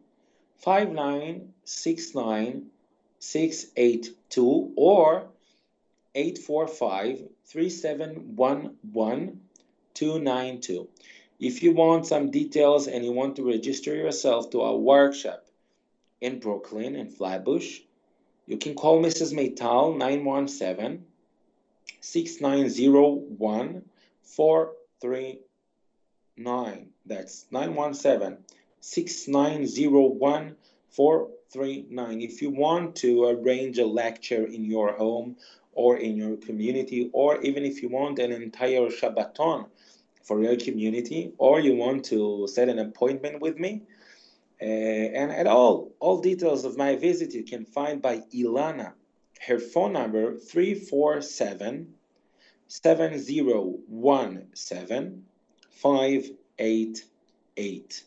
5969 0.58 2.66
682 3.20 4.72
or 4.76 5.28
845 6.16 7.28
3711 7.44 9.40
292. 9.94 10.88
If 11.38 11.62
you 11.62 11.72
want 11.72 12.06
some 12.06 12.32
details 12.32 12.88
and 12.88 13.04
you 13.04 13.12
want 13.12 13.36
to 13.36 13.48
register 13.48 13.94
yourself 13.94 14.50
to 14.50 14.62
our 14.62 14.76
workshop 14.76 15.46
in 16.20 16.40
Brooklyn 16.40 16.96
in 16.96 17.10
Flatbush, 17.10 17.82
you 18.44 18.56
can 18.56 18.74
call 18.74 19.00
Mrs. 19.00 19.32
Maytal 19.32 19.96
917 19.96 21.04
6901 22.12 23.82
439. 24.22 26.88
That's 27.04 27.46
917 27.50 28.38
6901 28.80 30.56
439. 30.90 32.22
If 32.22 32.42
you 32.42 32.50
want 32.50 32.94
to 32.96 33.24
arrange 33.24 33.78
a 33.78 33.86
lecture 33.86 34.44
in 34.46 34.64
your 34.64 34.92
home 34.92 35.36
or 35.72 35.96
in 35.96 36.16
your 36.16 36.36
community, 36.36 37.10
or 37.12 37.40
even 37.42 37.64
if 37.64 37.82
you 37.82 37.88
want 37.88 38.20
an 38.20 38.30
entire 38.32 38.88
Shabbaton 38.88 39.66
for 40.22 40.42
your 40.42 40.56
community, 40.56 41.32
or 41.38 41.60
you 41.60 41.76
want 41.76 42.04
to 42.06 42.46
set 42.46 42.68
an 42.68 42.78
appointment 42.78 43.40
with 43.40 43.58
me, 43.58 43.82
uh, 44.62 44.64
and 44.64 45.32
at 45.32 45.46
all, 45.46 45.92
all 46.00 46.20
details 46.20 46.64
of 46.64 46.78
my 46.78 46.96
visit 46.96 47.34
you 47.34 47.44
can 47.44 47.64
find 47.64 48.00
by 48.00 48.22
Ilana. 48.34 48.92
Her 49.46 49.58
phone 49.58 49.92
number 49.92 50.38
347 50.38 51.92
7017 52.68 55.24
588. 55.70 58.04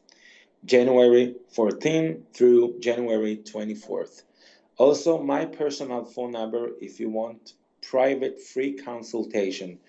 January 0.66 1.36
14 1.50 2.24
through 2.34 2.80
January 2.80 3.38
24th. 3.38 4.24
Also, 4.78 5.22
my 5.22 5.46
personal 5.46 6.04
phone 6.04 6.32
number 6.32 6.72
if 6.82 7.00
you 7.00 7.10
want 7.10 7.54
private 7.82 8.42
free 8.42 8.74
consultation. 8.74 9.80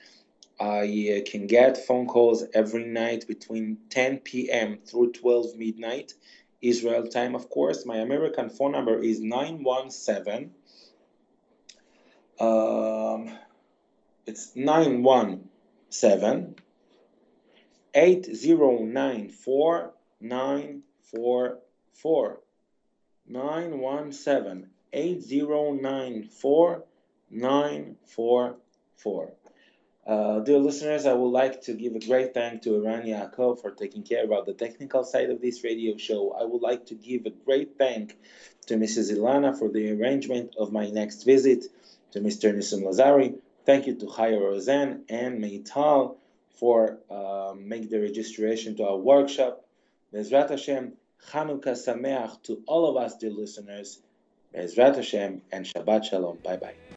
I 0.60 1.18
uh, 1.18 1.30
can 1.30 1.46
get 1.46 1.86
phone 1.86 2.06
calls 2.06 2.44
every 2.52 2.84
night 2.84 3.26
between 3.26 3.78
10 3.88 4.18
p.m. 4.18 4.78
through 4.84 5.12
12 5.12 5.56
midnight, 5.56 6.12
Israel 6.60 7.06
time, 7.06 7.34
of 7.34 7.48
course. 7.48 7.86
My 7.86 7.96
American 7.96 8.50
phone 8.50 8.72
number 8.72 9.02
is 9.02 9.20
917. 9.20 10.50
Um, 12.38 13.38
it's 14.26 14.54
917 14.54 16.56
8094 17.94 19.94
944. 20.20 22.40
917 23.26 24.68
8094 24.92 26.84
944. 27.30 29.32
Uh, 30.06 30.40
dear 30.40 30.58
listeners, 30.58 31.06
I 31.06 31.12
would 31.12 31.28
like 31.28 31.62
to 31.62 31.74
give 31.74 31.94
a 31.94 32.00
great 32.00 32.34
thank 32.34 32.62
to 32.62 32.84
Eran 32.84 33.06
Yaakov 33.06 33.60
for 33.60 33.70
taking 33.70 34.02
care 34.02 34.24
about 34.24 34.46
the 34.46 34.54
technical 34.54 35.04
side 35.04 35.30
of 35.30 35.40
this 35.40 35.62
radio 35.62 35.96
show. 35.96 36.32
I 36.32 36.44
would 36.44 36.62
like 36.62 36.86
to 36.86 36.94
give 36.94 37.26
a 37.26 37.30
great 37.30 37.78
thank 37.78 38.16
to 38.66 38.74
Mrs. 38.74 39.12
Ilana 39.12 39.56
for 39.56 39.68
the 39.68 39.92
arrangement 39.92 40.56
of 40.58 40.72
my 40.72 40.90
next 40.90 41.24
visit, 41.24 41.66
to 42.12 42.20
Mr. 42.20 42.52
Nissim 42.52 42.82
Lazari. 42.82 43.38
Thank 43.70 43.86
you 43.86 43.94
to 44.00 44.06
Chaya 44.06 44.40
Rosen 44.40 45.04
and 45.08 45.40
Meital 45.40 46.16
for 46.58 46.98
uh, 47.08 47.54
make 47.56 47.88
the 47.88 48.00
registration 48.00 48.74
to 48.78 48.82
our 48.84 48.96
workshop. 48.96 49.64
Bezrat 50.12 50.50
Hashem, 50.50 50.94
Chanukah 51.30 51.76
Sameach 51.78 52.42
to 52.42 52.64
all 52.66 52.90
of 52.90 52.96
us, 52.96 53.16
dear 53.18 53.30
listeners. 53.30 54.02
Bezrat 54.52 54.96
Hashem 54.96 55.42
and 55.52 55.64
Shabbat 55.64 56.02
Shalom. 56.02 56.38
Bye 56.42 56.56
bye. 56.56 56.80